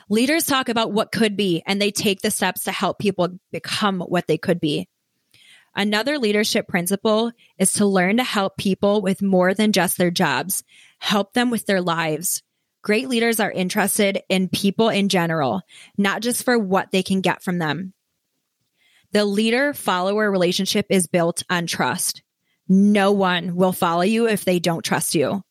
Leaders 0.08 0.46
talk 0.46 0.70
about 0.70 0.94
what 0.94 1.12
could 1.12 1.36
be 1.36 1.64
and 1.66 1.82
they 1.82 1.90
take 1.90 2.22
the 2.22 2.30
steps 2.30 2.66
to 2.66 2.72
help 2.72 3.00
people 3.00 3.40
become 3.52 4.02
what 4.02 4.28
they 4.28 4.38
could 4.38 4.60
be. 4.60 4.88
Another 5.76 6.20
leadership 6.20 6.68
principle 6.68 7.32
is 7.58 7.74
to 7.74 7.88
learn 7.88 8.18
to 8.18 8.24
help 8.24 8.56
people 8.56 9.02
with 9.02 9.24
more 9.24 9.56
than 9.56 9.72
just 9.72 9.98
their 9.98 10.12
jobs, 10.12 10.64
help 11.00 11.34
them 11.34 11.50
with 11.50 11.66
their 11.66 11.82
lives. 11.82 12.44
Great 12.84 13.10
leaders 13.10 13.40
are 13.40 13.52
interested 13.52 14.22
in 14.30 14.48
people 14.48 14.90
in 14.90 15.10
general, 15.10 15.64
not 15.98 16.22
just 16.22 16.46
for 16.46 16.60
what 16.60 16.92
they 16.92 17.02
can 17.02 17.22
get 17.22 17.42
from 17.42 17.58
them. 17.58 17.96
The 19.12 19.26
leader 19.26 19.74
follower 19.74 20.32
relationship 20.32 20.86
is 20.90 21.08
built 21.08 21.44
on 21.50 21.68
trust. 21.68 22.24
No 22.68 23.12
one 23.12 23.56
will 23.56 23.74
follow 23.74 24.04
you 24.04 24.28
if 24.28 24.46
they 24.46 24.60
don't 24.60 24.86
trust 24.86 25.16
you. 25.16 25.44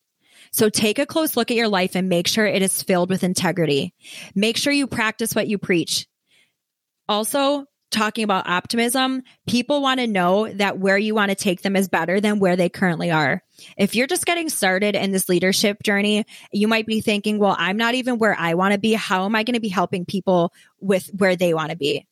So 0.51 0.69
take 0.69 0.99
a 0.99 1.05
close 1.05 1.37
look 1.37 1.51
at 1.51 1.57
your 1.57 1.69
life 1.69 1.95
and 1.95 2.09
make 2.09 2.27
sure 2.27 2.45
it 2.45 2.61
is 2.61 2.83
filled 2.83 3.09
with 3.09 3.23
integrity. 3.23 3.93
Make 4.35 4.57
sure 4.57 4.73
you 4.73 4.87
practice 4.87 5.33
what 5.33 5.47
you 5.47 5.57
preach. 5.57 6.07
Also, 7.07 7.65
talking 7.91 8.23
about 8.23 8.49
optimism, 8.49 9.21
people 9.47 9.81
want 9.81 9.99
to 9.99 10.07
know 10.07 10.51
that 10.51 10.79
where 10.79 10.97
you 10.97 11.13
want 11.13 11.29
to 11.29 11.35
take 11.35 11.61
them 11.61 11.75
is 11.75 11.89
better 11.89 12.19
than 12.19 12.39
where 12.39 12.55
they 12.55 12.69
currently 12.69 13.11
are. 13.11 13.43
If 13.77 13.95
you're 13.95 14.07
just 14.07 14.25
getting 14.25 14.49
started 14.49 14.95
in 14.95 15.11
this 15.11 15.29
leadership 15.29 15.83
journey, 15.83 16.25
you 16.51 16.67
might 16.67 16.85
be 16.85 17.01
thinking, 17.01 17.37
well, 17.37 17.55
I'm 17.57 17.77
not 17.77 17.95
even 17.95 18.17
where 18.17 18.35
I 18.37 18.55
want 18.55 18.73
to 18.73 18.79
be. 18.79 18.93
How 18.93 19.25
am 19.25 19.35
I 19.35 19.43
going 19.43 19.55
to 19.55 19.61
be 19.61 19.69
helping 19.69 20.05
people 20.05 20.53
with 20.79 21.09
where 21.17 21.35
they 21.35 21.53
want 21.53 21.71
to 21.71 21.77
be? 21.77 22.07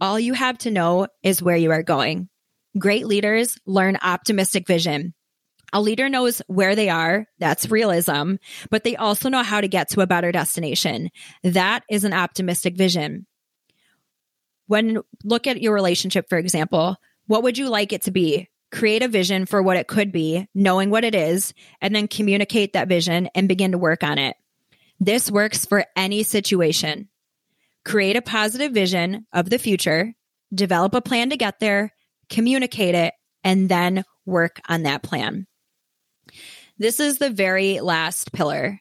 All 0.00 0.18
you 0.18 0.32
have 0.32 0.56
to 0.58 0.70
know 0.70 1.08
is 1.22 1.42
where 1.42 1.56
you 1.56 1.70
are 1.72 1.82
going. 1.82 2.28
Great 2.78 3.06
leaders 3.06 3.58
learn 3.66 3.98
optimistic 4.02 4.66
vision. 4.66 5.12
A 5.72 5.80
leader 5.80 6.08
knows 6.08 6.40
where 6.46 6.74
they 6.74 6.88
are. 6.88 7.26
That's 7.38 7.70
realism, 7.70 8.34
but 8.70 8.82
they 8.82 8.96
also 8.96 9.28
know 9.28 9.42
how 9.42 9.60
to 9.60 9.68
get 9.68 9.90
to 9.90 10.00
a 10.00 10.06
better 10.06 10.32
destination. 10.32 11.10
That 11.44 11.84
is 11.90 12.04
an 12.04 12.12
optimistic 12.12 12.76
vision. 12.76 13.26
when 14.70 15.00
look 15.24 15.48
at 15.48 15.60
your 15.60 15.74
relationship, 15.74 16.28
for 16.28 16.38
example, 16.38 16.94
what 17.26 17.42
would 17.42 17.58
you 17.58 17.68
like 17.68 17.92
it 17.92 18.02
to 18.02 18.12
be? 18.12 18.48
Create 18.70 19.02
a 19.02 19.08
vision 19.08 19.44
for 19.44 19.60
what 19.60 19.76
it 19.76 19.88
could 19.88 20.12
be, 20.12 20.46
knowing 20.54 20.90
what 20.90 21.02
it 21.02 21.12
is, 21.12 21.52
and 21.80 21.92
then 21.92 22.06
communicate 22.06 22.74
that 22.74 22.86
vision 22.86 23.28
and 23.34 23.48
begin 23.48 23.72
to 23.72 23.78
work 23.78 24.04
on 24.04 24.16
it. 24.16 24.36
This 25.00 25.28
works 25.28 25.66
for 25.66 25.84
any 25.96 26.22
situation. 26.22 27.08
Create 27.84 28.16
a 28.16 28.22
positive 28.22 28.72
vision 28.72 29.26
of 29.32 29.50
the 29.50 29.58
future, 29.58 30.12
develop 30.54 30.94
a 30.94 31.00
plan 31.00 31.30
to 31.30 31.36
get 31.36 31.60
there, 31.60 31.92
communicate 32.28 32.94
it, 32.94 33.14
and 33.42 33.68
then 33.68 34.04
work 34.26 34.60
on 34.68 34.82
that 34.82 35.02
plan. 35.02 35.46
This 36.78 37.00
is 37.00 37.18
the 37.18 37.30
very 37.30 37.80
last 37.80 38.32
pillar. 38.32 38.80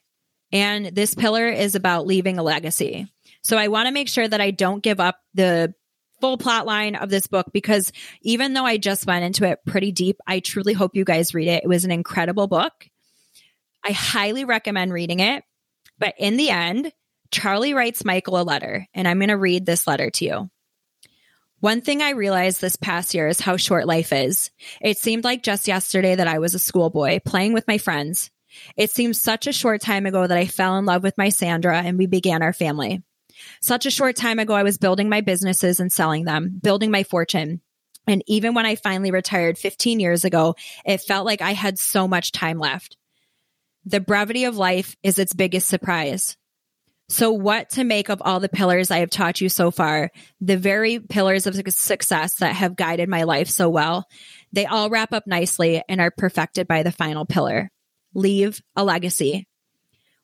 And 0.52 0.88
this 0.88 1.16
pillar 1.16 1.48
is 1.48 1.76
about 1.76 2.08
leaving 2.08 2.38
a 2.38 2.44
legacy. 2.44 3.08
So 3.44 3.58
I 3.58 3.68
want 3.68 3.88
to 3.88 3.94
make 3.94 4.10
sure 4.10 4.28
that 4.28 4.42
I 4.42 4.52
don't 4.52 4.84
give 4.84 5.00
up 5.00 5.18
the 5.34 5.74
full 6.20 6.38
plot 6.38 6.66
line 6.66 6.96
of 6.96 7.10
this 7.10 7.28
book 7.28 7.48
because 7.54 7.92
even 8.22 8.54
though 8.54 8.66
I 8.66 8.78
just 8.78 9.06
went 9.06 9.24
into 9.24 9.46
it 9.46 9.60
pretty 9.66 9.92
deep, 9.92 10.18
I 10.28 10.40
truly 10.40 10.74
hope 10.74 10.96
you 10.96 11.06
guys 11.06 11.34
read 11.34 11.48
it. 11.48 11.64
It 11.64 11.68
was 11.68 11.86
an 11.86 11.92
incredible 11.92 12.48
book. 12.48 12.74
I 13.84 13.92
highly 13.92 14.44
recommend 14.44 14.92
reading 14.92 15.20
it. 15.20 15.44
But 15.98 16.16
in 16.18 16.38
the 16.38 16.50
end, 16.50 16.92
Charlie 17.32 17.74
writes 17.74 18.06
Michael 18.06 18.42
a 18.42 18.44
letter, 18.44 18.88
and 18.94 19.08
I'm 19.08 19.20
going 19.20 19.30
to 19.30 19.38
read 19.38 19.66
this 19.66 19.88
letter 19.88 20.10
to 20.10 20.26
you. 20.26 20.50
One 21.60 21.82
thing 21.82 22.02
I 22.02 22.12
realized 22.12 22.62
this 22.62 22.78
past 22.78 23.14
year 23.14 23.28
is 23.28 23.40
how 23.40 23.58
short 23.58 23.86
life 23.86 24.14
is. 24.14 24.50
It 24.82 24.98
seemed 24.98 25.26
like 25.26 25.44
just 25.44 25.68
yesterday 25.68 26.16
that 26.16 26.28
I 26.28 26.40
was 26.40 26.54
a 26.54 26.60
schoolboy 26.60 27.20
playing 27.24 27.54
with 27.54 27.68
my 27.68 27.78
friends. 27.78 28.32
It 28.78 28.92
seems 28.92 29.20
such 29.20 29.46
a 29.46 29.54
short 29.54 29.82
time 29.82 30.06
ago 30.06 30.26
that 30.26 30.38
I 30.38 30.46
fell 30.46 30.78
in 30.78 30.86
love 30.86 31.04
with 31.04 31.18
my 31.18 31.30
Sandra 31.30 31.78
and 31.78 31.98
we 31.98 32.08
began 32.08 32.42
our 32.42 32.54
family. 32.54 33.04
Such 33.62 33.86
a 33.86 33.92
short 33.92 34.16
time 34.16 34.40
ago, 34.40 34.54
I 34.54 34.64
was 34.64 34.78
building 34.78 35.10
my 35.10 35.22
businesses 35.22 35.80
and 35.80 35.92
selling 35.92 36.26
them, 36.26 36.60
building 36.62 36.92
my 36.92 37.04
fortune. 37.04 37.62
And 38.08 38.24
even 38.26 38.54
when 38.54 38.66
I 38.66 38.76
finally 38.76 39.12
retired 39.12 39.58
15 39.58 40.00
years 40.00 40.26
ago, 40.26 40.56
it 40.86 41.02
felt 41.02 41.26
like 41.26 41.42
I 41.42 41.52
had 41.52 41.78
so 41.78 42.08
much 42.08 42.32
time 42.32 42.58
left. 42.58 42.98
The 43.86 44.00
brevity 44.00 44.46
of 44.46 44.58
life 44.58 44.96
is 45.04 45.20
its 45.20 45.34
biggest 45.34 45.68
surprise. 45.68 46.38
So, 47.10 47.32
what 47.32 47.72
to 47.72 47.84
make 47.84 48.10
of 48.10 48.22
all 48.24 48.40
the 48.40 48.50
pillars 48.50 48.92
I 48.92 49.00
have 49.00 49.10
taught 49.10 49.42
you 49.42 49.50
so 49.50 49.72
far, 49.72 50.12
the 50.40 50.58
very 50.58 51.00
pillars 51.00 51.48
of 51.48 51.56
success 51.74 52.36
that 52.36 52.56
have 52.56 52.76
guided 52.76 53.10
my 53.10 53.24
life 53.24 53.50
so 53.50 53.68
well, 53.68 54.06
they 54.54 54.68
all 54.68 54.90
wrap 54.90 55.12
up 55.12 55.26
nicely 55.26 55.84
and 55.90 56.00
are 56.00 56.12
perfected 56.12 56.68
by 56.68 56.84
the 56.84 56.92
final 56.92 57.26
pillar 57.26 57.72
leave 58.14 58.62
a 58.76 58.84
legacy. 58.84 59.48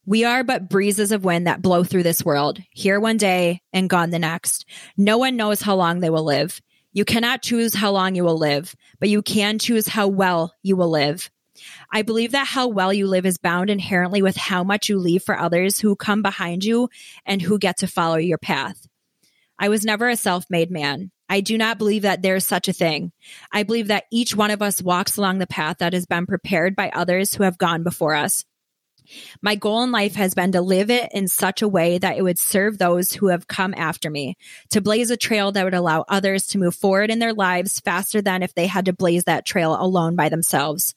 We 0.06 0.24
are 0.24 0.44
but 0.44 0.70
breezes 0.70 1.12
of 1.12 1.24
wind 1.24 1.48
that 1.48 1.62
blow 1.62 1.84
through 1.84 2.04
this 2.04 2.24
world, 2.24 2.60
here 2.72 3.00
one 3.00 3.18
day 3.18 3.62
and 3.74 3.90
gone 3.90 4.12
the 4.12 4.20
next. 4.20 4.66
No 4.98 5.18
one 5.18 5.36
knows 5.36 5.62
how 5.62 5.76
long 5.76 6.00
they 6.00 6.10
will 6.10 6.24
live. 6.24 6.62
You 6.94 7.06
cannot 7.06 7.42
choose 7.42 7.74
how 7.74 7.92
long 7.92 8.16
you 8.16 8.24
will 8.24 8.38
live, 8.38 8.76
but 9.00 9.10
you 9.10 9.22
can 9.22 9.60
choose 9.60 9.88
how 9.88 10.08
well 10.08 10.54
you 10.62 10.76
will 10.76 10.90
live. 10.90 11.30
I 11.92 12.02
believe 12.02 12.32
that 12.32 12.48
how 12.48 12.68
well 12.68 12.94
you 12.94 13.08
live 13.08 13.26
is 13.26 13.38
bound 13.38 13.70
inherently 13.70 14.22
with 14.22 14.38
how 14.38 14.64
much 14.64 14.90
you 14.90 14.98
leave 14.98 15.24
for 15.24 15.38
others 15.38 15.80
who 15.80 15.96
come 15.96 16.22
behind 16.22 16.64
you 16.64 16.90
and 17.26 17.42
who 17.42 17.60
get 17.60 17.78
to 17.78 17.88
follow 17.88 18.18
your 18.18 18.38
path. 18.38 18.88
I 19.58 19.70
was 19.70 19.86
never 19.86 20.10
a 20.10 20.18
self 20.18 20.46
made 20.50 20.72
man. 20.72 21.12
I 21.28 21.42
do 21.42 21.58
not 21.58 21.78
believe 21.78 22.04
that 22.04 22.22
there's 22.22 22.46
such 22.46 22.68
a 22.68 22.74
thing. 22.74 23.12
I 23.52 23.64
believe 23.64 23.88
that 23.88 24.06
each 24.12 24.36
one 24.36 24.52
of 24.52 24.62
us 24.62 24.82
walks 24.82 25.18
along 25.18 25.40
the 25.40 25.48
path 25.48 25.78
that 25.80 25.94
has 25.94 26.06
been 26.06 26.26
prepared 26.26 26.76
by 26.76 26.90
others 26.90 27.34
who 27.34 27.44
have 27.44 27.58
gone 27.58 27.84
before 27.84 28.14
us. 28.14 28.46
My 29.42 29.56
goal 29.56 29.84
in 29.84 29.92
life 29.92 30.16
has 30.16 30.34
been 30.34 30.52
to 30.54 30.62
live 30.62 30.90
it 30.90 31.12
in 31.14 31.28
such 31.28 31.62
a 31.62 31.68
way 31.68 31.98
that 31.98 32.18
it 32.18 32.24
would 32.24 32.40
serve 32.40 32.78
those 32.78 33.12
who 33.12 33.28
have 33.28 33.48
come 33.48 33.74
after 33.78 34.10
me, 34.10 34.36
to 34.72 34.82
blaze 34.82 35.12
a 35.12 35.18
trail 35.18 35.52
that 35.52 35.64
would 35.64 35.74
allow 35.74 36.06
others 36.08 36.48
to 36.48 36.58
move 36.58 36.76
forward 36.76 37.12
in 37.12 37.20
their 37.20 37.34
lives 37.34 37.80
faster 37.80 38.22
than 38.22 38.44
if 38.44 38.54
they 38.54 38.68
had 38.68 38.86
to 38.86 38.94
blaze 38.94 39.26
that 39.26 39.46
trail 39.46 39.76
alone 39.80 40.16
by 40.16 40.30
themselves. 40.30 40.96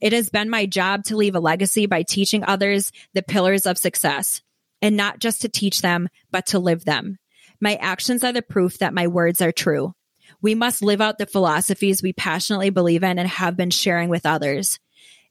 It 0.00 0.12
has 0.12 0.30
been 0.30 0.50
my 0.50 0.66
job 0.66 1.04
to 1.04 1.16
leave 1.16 1.34
a 1.34 1.40
legacy 1.40 1.86
by 1.86 2.02
teaching 2.02 2.44
others 2.44 2.92
the 3.12 3.22
pillars 3.22 3.66
of 3.66 3.78
success, 3.78 4.42
and 4.82 4.96
not 4.96 5.18
just 5.18 5.42
to 5.42 5.48
teach 5.48 5.82
them, 5.82 6.08
but 6.30 6.46
to 6.46 6.58
live 6.58 6.84
them. 6.84 7.18
My 7.60 7.76
actions 7.76 8.24
are 8.24 8.32
the 8.32 8.42
proof 8.42 8.78
that 8.78 8.94
my 8.94 9.06
words 9.06 9.40
are 9.40 9.52
true. 9.52 9.94
We 10.42 10.54
must 10.54 10.82
live 10.82 11.00
out 11.00 11.18
the 11.18 11.26
philosophies 11.26 12.02
we 12.02 12.12
passionately 12.12 12.70
believe 12.70 13.02
in 13.02 13.18
and 13.18 13.28
have 13.28 13.56
been 13.56 13.70
sharing 13.70 14.08
with 14.08 14.26
others. 14.26 14.78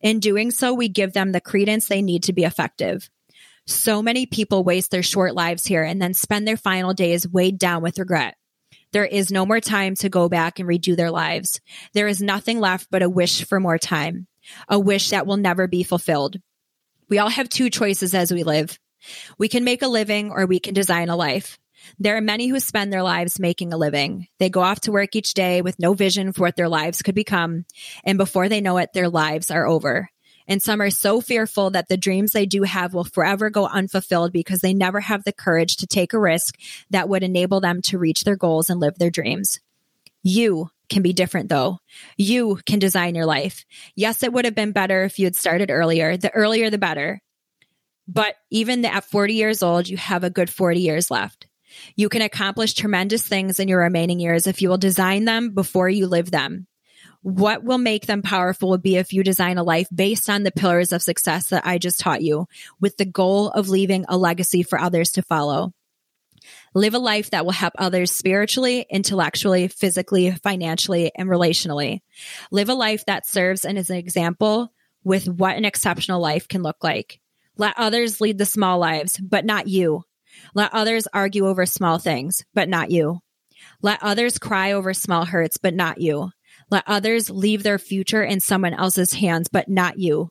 In 0.02 0.20
doing 0.20 0.52
so, 0.52 0.74
we 0.74 0.90
give 0.90 1.14
them 1.14 1.32
the 1.32 1.42
credence 1.42 1.88
they 1.88 2.02
need 2.02 2.24
to 2.24 2.34
be 2.34 2.44
effective. 2.44 3.10
So 3.66 4.02
many 4.02 4.26
people 4.26 4.64
waste 4.64 4.92
their 4.92 5.04
short 5.04 5.36
lives 5.36 5.66
here 5.66 5.84
and 5.84 6.02
then 6.02 6.14
spend 6.14 6.48
their 6.48 6.58
final 6.58 6.94
days 6.94 7.28
weighed 7.28 7.58
down 7.58 7.82
with 7.82 8.00
regret. 8.00 8.36
There 8.92 9.06
is 9.06 9.32
no 9.32 9.46
more 9.46 9.62
time 9.62 9.96
to 9.98 10.10
go 10.10 10.30
back 10.30 10.60
and 10.60 10.68
redo 10.68 10.96
their 10.96 11.12
lives. 11.12 11.62
There 11.94 12.08
is 12.08 12.22
nothing 12.22 12.60
left 12.60 12.88
but 12.92 13.02
a 13.02 13.10
wish 13.10 13.46
for 13.46 13.60
more 13.60 13.78
time, 13.78 14.28
a 14.68 14.80
wish 14.80 15.10
that 15.10 15.28
will 15.28 15.38
never 15.38 15.68
be 15.68 15.84
fulfilled. 15.84 16.38
We 17.10 17.20
all 17.20 17.30
have 17.30 17.50
two 17.50 17.70
choices 17.70 18.14
as 18.14 18.32
we 18.32 18.44
live. 18.44 18.80
We 19.38 19.48
can 19.48 19.64
make 19.64 19.82
a 19.82 19.88
living 19.88 20.32
or 20.32 20.46
we 20.46 20.60
can 20.60 20.74
design 20.74 21.10
a 21.10 21.16
life. 21.16 21.60
There 22.00 22.16
are 22.16 22.22
many 22.22 22.48
who 22.48 22.60
spend 22.60 22.92
their 22.92 23.04
lives 23.04 23.40
making 23.40 23.74
a 23.74 23.78
living. 23.78 24.28
They 24.40 24.50
go 24.50 24.62
off 24.62 24.82
to 24.82 24.92
work 24.92 25.16
each 25.16 25.34
day 25.34 25.62
with 25.62 25.80
no 25.80 25.94
vision 25.94 26.32
for 26.32 26.42
what 26.42 26.56
their 26.56 26.70
lives 26.70 27.02
could 27.02 27.16
become. 27.16 27.66
And 28.04 28.18
before 28.18 28.48
they 28.48 28.62
know 28.62 28.78
it, 28.78 28.94
their 28.94 29.10
lives 29.10 29.52
are 29.52 29.68
over. 29.68 30.10
And 30.48 30.62
some 30.62 30.82
are 30.82 30.90
so 30.90 31.22
fearful 31.22 31.70
that 31.72 31.88
the 31.88 31.98
dreams 31.98 32.32
they 32.32 32.46
do 32.46 32.64
have 32.64 32.94
will 32.94 33.06
forever 33.06 33.50
go 33.50 33.66
unfulfilled 33.66 34.34
because 34.34 34.60
they 34.60 34.74
never 34.74 35.00
have 35.00 35.24
the 35.24 35.34
courage 35.34 35.78
to 35.78 35.88
take 35.88 36.14
a 36.14 36.20
risk 36.20 36.58
that 36.90 37.08
would 37.08 37.24
enable 37.24 37.62
them 37.62 37.82
to 37.84 37.98
reach 37.98 38.24
their 38.24 38.36
goals 38.36 38.70
and 38.70 38.80
live 38.80 38.98
their 38.98 39.10
dreams. 39.10 39.60
You 40.22 40.70
can 40.94 41.02
be 41.04 41.12
different 41.14 41.50
though. 41.50 41.80
You 42.18 42.60
can 42.66 42.80
design 42.80 43.16
your 43.16 43.26
life. 43.26 43.66
Yes, 43.96 44.24
it 44.24 44.32
would 44.32 44.46
have 44.46 44.56
been 44.56 44.72
better 44.72 45.04
if 45.04 45.20
you 45.20 45.26
had 45.26 45.36
started 45.36 45.70
earlier. 45.70 46.16
The 46.16 46.34
earlier, 46.34 46.70
the 46.70 46.78
better. 46.78 47.22
But 48.08 48.36
even 48.52 48.86
at 48.86 49.06
40 49.06 49.34
years 49.34 49.64
old, 49.64 49.88
you 49.88 49.98
have 49.98 50.24
a 50.24 50.30
good 50.30 50.50
40 50.50 50.80
years 50.80 51.10
left. 51.10 51.48
You 51.96 52.10
can 52.10 52.22
accomplish 52.22 52.74
tremendous 52.74 53.28
things 53.28 53.60
in 53.60 53.68
your 53.68 53.80
remaining 53.80 54.20
years 54.20 54.46
if 54.46 54.62
you 54.62 54.70
will 54.70 54.78
design 54.78 55.26
them 55.26 55.54
before 55.54 55.90
you 55.90 56.08
live 56.08 56.30
them. 56.30 56.68
What 57.22 57.64
will 57.64 57.78
make 57.78 58.06
them 58.06 58.22
powerful 58.22 58.70
would 58.70 58.84
be 58.84 58.98
if 58.98 59.14
you 59.14 59.24
design 59.24 59.58
a 59.58 59.64
life 59.64 59.88
based 59.94 60.30
on 60.30 60.44
the 60.44 60.52
pillars 60.52 60.92
of 60.92 61.02
success 61.02 61.48
that 61.48 61.66
I 61.66 61.78
just 61.78 62.00
taught 62.00 62.22
you, 62.22 62.48
with 62.82 62.98
the 62.98 63.06
goal 63.06 63.50
of 63.50 63.70
leaving 63.70 64.06
a 64.10 64.18
legacy 64.18 64.62
for 64.62 64.80
others 64.80 65.14
to 65.14 65.22
follow. 65.22 65.74
Live 66.76 66.96
a 66.96 67.00
life 67.00 67.30
that 67.32 67.46
will 67.46 67.52
help 67.52 67.74
others 67.78 68.12
spiritually, 68.12 68.86
intellectually, 68.90 69.68
physically, 69.68 70.32
financially, 70.32 71.12
and 71.16 71.30
relationally. 71.30 72.00
Live 72.52 72.70
a 72.70 72.74
life 72.74 73.06
that 73.06 73.28
serves 73.28 73.64
and 73.64 73.78
is 73.78 73.90
an 73.90 73.98
example 73.98 74.74
with 75.04 75.28
what 75.28 75.56
an 75.56 75.66
exceptional 75.66 76.20
life 76.20 76.48
can 76.48 76.64
look 76.64 76.78
like. 76.84 77.20
Let 77.58 77.78
others 77.78 78.20
lead 78.20 78.40
the 78.40 78.46
small 78.46 78.80
lives, 78.80 79.20
but 79.20 79.46
not 79.46 79.68
you. 79.68 80.04
Let 80.56 80.74
others 80.74 81.08
argue 81.14 81.48
over 81.48 81.66
small 81.68 82.00
things, 82.00 82.44
but 82.56 82.68
not 82.68 82.90
you. 82.90 83.20
Let 83.84 84.02
others 84.02 84.40
cry 84.40 84.72
over 84.72 84.94
small 84.94 85.26
hurts, 85.26 85.58
but 85.58 85.76
not 85.76 86.02
you. 86.02 86.32
Let 86.72 86.86
others 86.88 87.30
leave 87.30 87.62
their 87.62 87.78
future 87.78 88.24
in 88.24 88.40
someone 88.40 88.74
else's 88.74 89.14
hands, 89.14 89.48
but 89.48 89.70
not 89.70 90.00
you. 90.00 90.30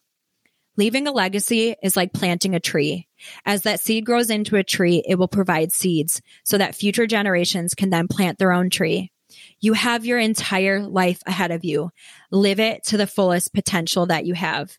Leaving 0.76 1.06
a 1.06 1.12
legacy 1.12 1.74
is 1.82 1.96
like 1.96 2.14
planting 2.14 2.54
a 2.54 2.60
tree. 2.60 3.06
As 3.44 3.62
that 3.62 3.80
seed 3.80 4.06
grows 4.06 4.30
into 4.30 4.56
a 4.56 4.64
tree, 4.64 5.02
it 5.06 5.16
will 5.16 5.28
provide 5.28 5.70
seeds 5.70 6.22
so 6.44 6.56
that 6.58 6.74
future 6.74 7.06
generations 7.06 7.74
can 7.74 7.90
then 7.90 8.08
plant 8.08 8.38
their 8.38 8.52
own 8.52 8.70
tree. 8.70 9.12
You 9.60 9.74
have 9.74 10.06
your 10.06 10.18
entire 10.18 10.80
life 10.80 11.20
ahead 11.26 11.50
of 11.50 11.64
you. 11.64 11.90
Live 12.30 12.58
it 12.58 12.84
to 12.84 12.96
the 12.96 13.06
fullest 13.06 13.52
potential 13.52 14.06
that 14.06 14.24
you 14.24 14.34
have. 14.34 14.76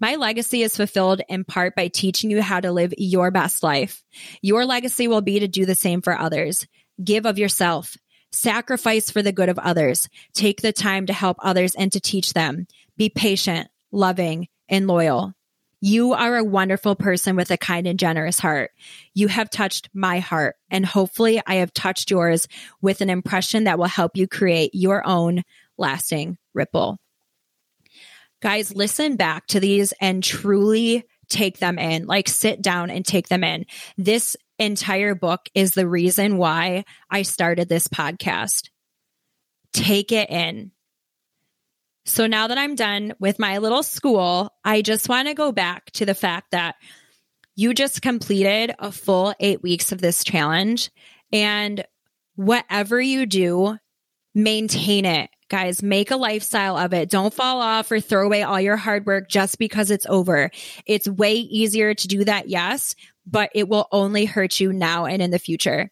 My 0.00 0.14
legacy 0.16 0.62
is 0.62 0.76
fulfilled 0.76 1.20
in 1.28 1.44
part 1.44 1.76
by 1.76 1.88
teaching 1.88 2.30
you 2.30 2.40
how 2.40 2.60
to 2.60 2.72
live 2.72 2.94
your 2.96 3.30
best 3.30 3.62
life. 3.62 4.02
Your 4.40 4.64
legacy 4.64 5.08
will 5.08 5.20
be 5.20 5.40
to 5.40 5.48
do 5.48 5.66
the 5.66 5.74
same 5.74 6.00
for 6.00 6.18
others. 6.18 6.66
Give 7.02 7.26
of 7.26 7.38
yourself. 7.38 7.96
Sacrifice 8.32 9.10
for 9.10 9.22
the 9.22 9.32
good 9.32 9.50
of 9.50 9.58
others. 9.58 10.08
Take 10.32 10.62
the 10.62 10.72
time 10.72 11.06
to 11.06 11.12
help 11.12 11.36
others 11.40 11.74
and 11.74 11.92
to 11.92 12.00
teach 12.00 12.32
them. 12.32 12.66
Be 12.96 13.10
patient, 13.10 13.68
loving, 13.92 14.48
and 14.70 14.86
loyal. 14.86 15.34
You 15.82 16.12
are 16.12 16.36
a 16.36 16.44
wonderful 16.44 16.94
person 16.94 17.36
with 17.36 17.50
a 17.50 17.56
kind 17.56 17.86
and 17.86 17.98
generous 17.98 18.38
heart. 18.38 18.70
You 19.14 19.28
have 19.28 19.50
touched 19.50 19.88
my 19.94 20.18
heart, 20.18 20.56
and 20.70 20.84
hopefully, 20.84 21.40
I 21.46 21.56
have 21.56 21.72
touched 21.72 22.10
yours 22.10 22.46
with 22.82 23.00
an 23.00 23.10
impression 23.10 23.64
that 23.64 23.78
will 23.78 23.86
help 23.86 24.16
you 24.16 24.28
create 24.28 24.74
your 24.74 25.06
own 25.06 25.42
lasting 25.78 26.36
ripple. 26.54 26.98
Guys, 28.42 28.74
listen 28.74 29.16
back 29.16 29.46
to 29.48 29.60
these 29.60 29.92
and 30.00 30.22
truly 30.22 31.04
take 31.28 31.58
them 31.58 31.78
in. 31.78 32.06
Like 32.06 32.28
sit 32.28 32.60
down 32.60 32.90
and 32.90 33.04
take 33.04 33.28
them 33.28 33.44
in. 33.44 33.64
This 33.96 34.36
entire 34.58 35.14
book 35.14 35.48
is 35.54 35.72
the 35.72 35.88
reason 35.88 36.36
why 36.36 36.84
I 37.10 37.22
started 37.22 37.68
this 37.68 37.88
podcast. 37.88 38.68
Take 39.72 40.12
it 40.12 40.28
in. 40.30 40.72
So 42.04 42.26
now 42.26 42.48
that 42.48 42.58
I'm 42.58 42.74
done 42.74 43.12
with 43.20 43.38
my 43.38 43.58
little 43.58 43.82
school, 43.82 44.52
I 44.64 44.82
just 44.82 45.08
want 45.08 45.28
to 45.28 45.34
go 45.34 45.52
back 45.52 45.90
to 45.92 46.06
the 46.06 46.14
fact 46.14 46.52
that 46.52 46.76
you 47.56 47.74
just 47.74 48.02
completed 48.02 48.74
a 48.78 48.90
full 48.90 49.34
eight 49.38 49.62
weeks 49.62 49.92
of 49.92 50.00
this 50.00 50.24
challenge. 50.24 50.90
And 51.32 51.84
whatever 52.36 53.00
you 53.00 53.26
do, 53.26 53.76
maintain 54.34 55.04
it. 55.04 55.30
Guys, 55.48 55.82
make 55.82 56.10
a 56.10 56.16
lifestyle 56.16 56.76
of 56.76 56.94
it. 56.94 57.10
Don't 57.10 57.34
fall 57.34 57.60
off 57.60 57.90
or 57.90 58.00
throw 58.00 58.24
away 58.24 58.44
all 58.44 58.60
your 58.60 58.76
hard 58.76 59.04
work 59.04 59.28
just 59.28 59.58
because 59.58 59.90
it's 59.90 60.06
over. 60.06 60.50
It's 60.86 61.08
way 61.08 61.34
easier 61.34 61.92
to 61.92 62.08
do 62.08 62.24
that, 62.24 62.48
yes, 62.48 62.94
but 63.26 63.50
it 63.54 63.68
will 63.68 63.88
only 63.90 64.24
hurt 64.24 64.60
you 64.60 64.72
now 64.72 65.06
and 65.06 65.20
in 65.20 65.32
the 65.32 65.40
future. 65.40 65.90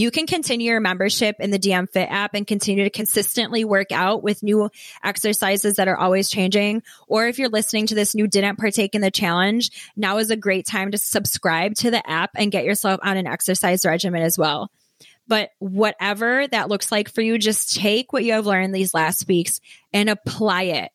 You 0.00 0.10
can 0.10 0.26
continue 0.26 0.70
your 0.70 0.80
membership 0.80 1.36
in 1.40 1.50
the 1.50 1.58
DM 1.58 1.86
Fit 1.86 2.08
app 2.10 2.32
and 2.32 2.46
continue 2.46 2.84
to 2.84 2.90
consistently 2.90 3.66
work 3.66 3.92
out 3.92 4.22
with 4.22 4.42
new 4.42 4.70
exercises 5.04 5.76
that 5.76 5.88
are 5.88 5.96
always 5.98 6.30
changing. 6.30 6.82
Or 7.06 7.26
if 7.26 7.38
you're 7.38 7.50
listening 7.50 7.86
to 7.88 7.94
this 7.94 8.14
and 8.14 8.20
you 8.20 8.26
didn't 8.26 8.56
partake 8.56 8.94
in 8.94 9.02
the 9.02 9.10
challenge, 9.10 9.70
now 9.96 10.16
is 10.16 10.30
a 10.30 10.36
great 10.36 10.66
time 10.66 10.92
to 10.92 10.96
subscribe 10.96 11.74
to 11.74 11.90
the 11.90 12.08
app 12.08 12.30
and 12.34 12.50
get 12.50 12.64
yourself 12.64 12.98
on 13.02 13.18
an 13.18 13.26
exercise 13.26 13.84
regimen 13.84 14.22
as 14.22 14.38
well. 14.38 14.70
But 15.28 15.50
whatever 15.58 16.48
that 16.48 16.70
looks 16.70 16.90
like 16.90 17.10
for 17.10 17.20
you, 17.20 17.36
just 17.36 17.76
take 17.76 18.10
what 18.10 18.24
you 18.24 18.32
have 18.32 18.46
learned 18.46 18.74
these 18.74 18.94
last 18.94 19.28
weeks 19.28 19.60
and 19.92 20.08
apply 20.08 20.62
it. 20.62 20.92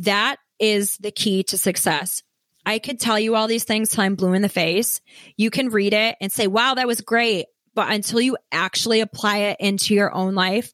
That 0.00 0.36
is 0.58 0.98
the 0.98 1.12
key 1.12 1.44
to 1.44 1.56
success. 1.56 2.22
I 2.66 2.78
could 2.78 3.00
tell 3.00 3.18
you 3.18 3.36
all 3.36 3.46
these 3.46 3.64
things 3.64 3.88
till 3.88 4.04
I'm 4.04 4.16
blue 4.16 4.34
in 4.34 4.42
the 4.42 4.50
face. 4.50 5.00
You 5.38 5.48
can 5.48 5.70
read 5.70 5.94
it 5.94 6.16
and 6.20 6.30
say, 6.30 6.46
wow, 6.46 6.74
that 6.74 6.86
was 6.86 7.00
great. 7.00 7.46
But 7.76 7.92
until 7.92 8.20
you 8.20 8.36
actually 8.50 9.00
apply 9.00 9.38
it 9.38 9.58
into 9.60 9.94
your 9.94 10.12
own 10.12 10.34
life, 10.34 10.72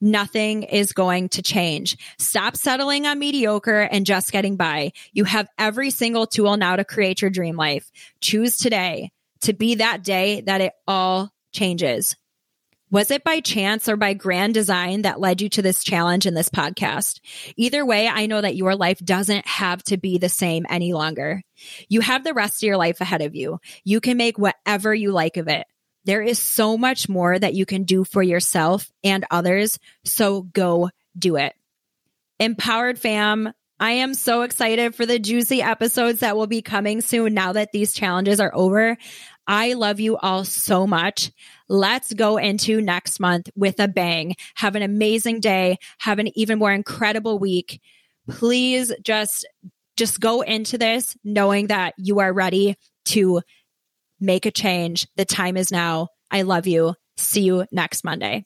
nothing 0.00 0.64
is 0.64 0.92
going 0.92 1.28
to 1.30 1.42
change. 1.42 1.96
Stop 2.18 2.56
settling 2.56 3.06
on 3.06 3.18
mediocre 3.18 3.82
and 3.82 4.06
just 4.06 4.32
getting 4.32 4.56
by. 4.56 4.92
You 5.12 5.24
have 5.24 5.48
every 5.58 5.90
single 5.90 6.26
tool 6.26 6.56
now 6.56 6.74
to 6.74 6.84
create 6.84 7.22
your 7.22 7.30
dream 7.30 7.56
life. 7.56 7.92
Choose 8.20 8.56
today 8.56 9.12
to 9.42 9.52
be 9.52 9.76
that 9.76 10.02
day 10.02 10.40
that 10.40 10.60
it 10.60 10.72
all 10.88 11.30
changes. 11.52 12.16
Was 12.90 13.10
it 13.10 13.22
by 13.22 13.40
chance 13.40 13.86
or 13.86 13.98
by 13.98 14.14
grand 14.14 14.54
design 14.54 15.02
that 15.02 15.20
led 15.20 15.42
you 15.42 15.50
to 15.50 15.60
this 15.60 15.84
challenge 15.84 16.24
in 16.24 16.32
this 16.32 16.48
podcast? 16.48 17.20
Either 17.56 17.84
way, 17.84 18.08
I 18.08 18.24
know 18.24 18.40
that 18.40 18.56
your 18.56 18.74
life 18.74 18.98
doesn't 19.00 19.46
have 19.46 19.82
to 19.84 19.98
be 19.98 20.16
the 20.16 20.30
same 20.30 20.64
any 20.70 20.94
longer. 20.94 21.42
You 21.90 22.00
have 22.00 22.24
the 22.24 22.32
rest 22.32 22.62
of 22.62 22.66
your 22.66 22.78
life 22.78 23.02
ahead 23.02 23.20
of 23.20 23.36
you. 23.36 23.58
You 23.84 24.00
can 24.00 24.16
make 24.16 24.38
whatever 24.38 24.94
you 24.94 25.12
like 25.12 25.36
of 25.36 25.48
it. 25.48 25.66
There 26.08 26.22
is 26.22 26.38
so 26.38 26.78
much 26.78 27.06
more 27.06 27.38
that 27.38 27.52
you 27.52 27.66
can 27.66 27.84
do 27.84 28.02
for 28.02 28.22
yourself 28.22 28.90
and 29.04 29.26
others. 29.30 29.78
So 30.06 30.40
go 30.40 30.88
do 31.18 31.36
it. 31.36 31.52
Empowered 32.40 32.98
fam, 32.98 33.52
I 33.78 33.90
am 33.90 34.14
so 34.14 34.40
excited 34.40 34.94
for 34.94 35.04
the 35.04 35.18
juicy 35.18 35.60
episodes 35.60 36.20
that 36.20 36.34
will 36.34 36.46
be 36.46 36.62
coming 36.62 37.02
soon 37.02 37.34
now 37.34 37.52
that 37.52 37.72
these 37.72 37.92
challenges 37.92 38.40
are 38.40 38.50
over. 38.54 38.96
I 39.46 39.74
love 39.74 40.00
you 40.00 40.16
all 40.16 40.46
so 40.46 40.86
much. 40.86 41.30
Let's 41.68 42.14
go 42.14 42.38
into 42.38 42.80
next 42.80 43.20
month 43.20 43.50
with 43.54 43.78
a 43.78 43.86
bang. 43.86 44.34
Have 44.54 44.76
an 44.76 44.82
amazing 44.82 45.40
day. 45.40 45.76
Have 45.98 46.18
an 46.18 46.30
even 46.38 46.58
more 46.58 46.72
incredible 46.72 47.38
week. 47.38 47.82
Please 48.30 48.94
just 49.02 49.46
just 49.98 50.20
go 50.20 50.40
into 50.40 50.78
this 50.78 51.18
knowing 51.22 51.66
that 51.66 51.92
you 51.98 52.20
are 52.20 52.32
ready 52.32 52.76
to 53.04 53.42
make 54.20 54.46
a 54.46 54.50
change. 54.50 55.06
The 55.16 55.24
time 55.24 55.56
is 55.56 55.70
now. 55.70 56.08
I 56.30 56.42
love 56.42 56.66
you. 56.66 56.94
See 57.16 57.42
you 57.42 57.66
next 57.72 58.04
Monday. 58.04 58.44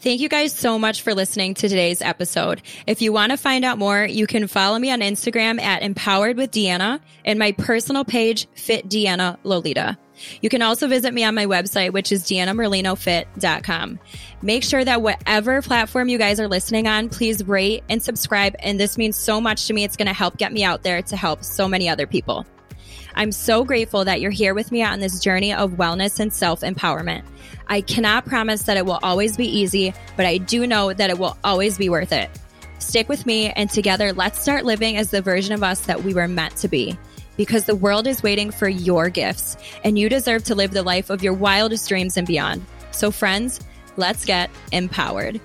Thank 0.00 0.20
you 0.20 0.28
guys 0.28 0.52
so 0.52 0.78
much 0.78 1.00
for 1.00 1.14
listening 1.14 1.54
to 1.54 1.68
today's 1.68 2.02
episode. 2.02 2.60
If 2.86 3.00
you 3.00 3.10
want 3.10 3.30
to 3.30 3.38
find 3.38 3.64
out 3.64 3.78
more, 3.78 4.04
you 4.04 4.26
can 4.26 4.48
follow 4.48 4.78
me 4.78 4.90
on 4.90 5.00
Instagram 5.00 5.58
at 5.58 5.82
Empowered 5.82 6.36
with 6.36 6.50
Deanna 6.50 7.00
and 7.24 7.38
my 7.38 7.52
personal 7.52 8.04
page, 8.04 8.46
Fit 8.54 8.86
Deanna 8.86 9.38
Lolita. 9.44 9.96
You 10.40 10.48
can 10.48 10.62
also 10.62 10.86
visit 10.88 11.12
me 11.12 11.24
on 11.24 11.34
my 11.34 11.46
website, 11.46 11.92
which 11.92 12.12
is 12.12 12.24
deannamerlinofit.com. 12.24 13.98
Make 14.42 14.64
sure 14.64 14.84
that 14.84 15.02
whatever 15.02 15.62
platform 15.62 16.08
you 16.08 16.18
guys 16.18 16.40
are 16.40 16.48
listening 16.48 16.86
on, 16.86 17.08
please 17.08 17.44
rate 17.44 17.84
and 17.88 18.02
subscribe. 18.02 18.54
And 18.60 18.78
this 18.78 18.98
means 18.98 19.16
so 19.16 19.40
much 19.40 19.66
to 19.66 19.72
me. 19.72 19.84
It's 19.84 19.96
going 19.96 20.08
to 20.08 20.14
help 20.14 20.36
get 20.36 20.52
me 20.52 20.64
out 20.64 20.82
there 20.82 21.02
to 21.02 21.16
help 21.16 21.44
so 21.44 21.68
many 21.68 21.88
other 21.88 22.06
people. 22.06 22.46
I'm 23.16 23.32
so 23.32 23.64
grateful 23.64 24.04
that 24.04 24.20
you're 24.20 24.30
here 24.30 24.54
with 24.54 24.72
me 24.72 24.82
on 24.82 25.00
this 25.00 25.20
journey 25.20 25.52
of 25.52 25.72
wellness 25.72 26.18
and 26.18 26.32
self 26.32 26.60
empowerment. 26.60 27.22
I 27.68 27.80
cannot 27.80 28.26
promise 28.26 28.64
that 28.64 28.76
it 28.76 28.84
will 28.84 28.98
always 29.02 29.36
be 29.36 29.46
easy, 29.46 29.94
but 30.16 30.26
I 30.26 30.38
do 30.38 30.66
know 30.66 30.92
that 30.92 31.10
it 31.10 31.18
will 31.18 31.38
always 31.44 31.78
be 31.78 31.88
worth 31.88 32.12
it. 32.12 32.28
Stick 32.80 33.08
with 33.08 33.24
me, 33.24 33.50
and 33.50 33.70
together, 33.70 34.12
let's 34.12 34.40
start 34.40 34.64
living 34.64 34.96
as 34.96 35.10
the 35.10 35.22
version 35.22 35.54
of 35.54 35.62
us 35.62 35.80
that 35.86 36.02
we 36.02 36.12
were 36.12 36.28
meant 36.28 36.56
to 36.56 36.68
be. 36.68 36.98
Because 37.36 37.64
the 37.64 37.74
world 37.74 38.06
is 38.06 38.22
waiting 38.22 38.50
for 38.50 38.68
your 38.68 39.08
gifts, 39.08 39.56
and 39.82 39.98
you 39.98 40.08
deserve 40.08 40.44
to 40.44 40.54
live 40.54 40.72
the 40.72 40.82
life 40.82 41.10
of 41.10 41.22
your 41.22 41.32
wildest 41.32 41.88
dreams 41.88 42.16
and 42.16 42.26
beyond. 42.26 42.64
So, 42.90 43.10
friends, 43.10 43.60
let's 43.96 44.24
get 44.24 44.50
empowered. 44.72 45.40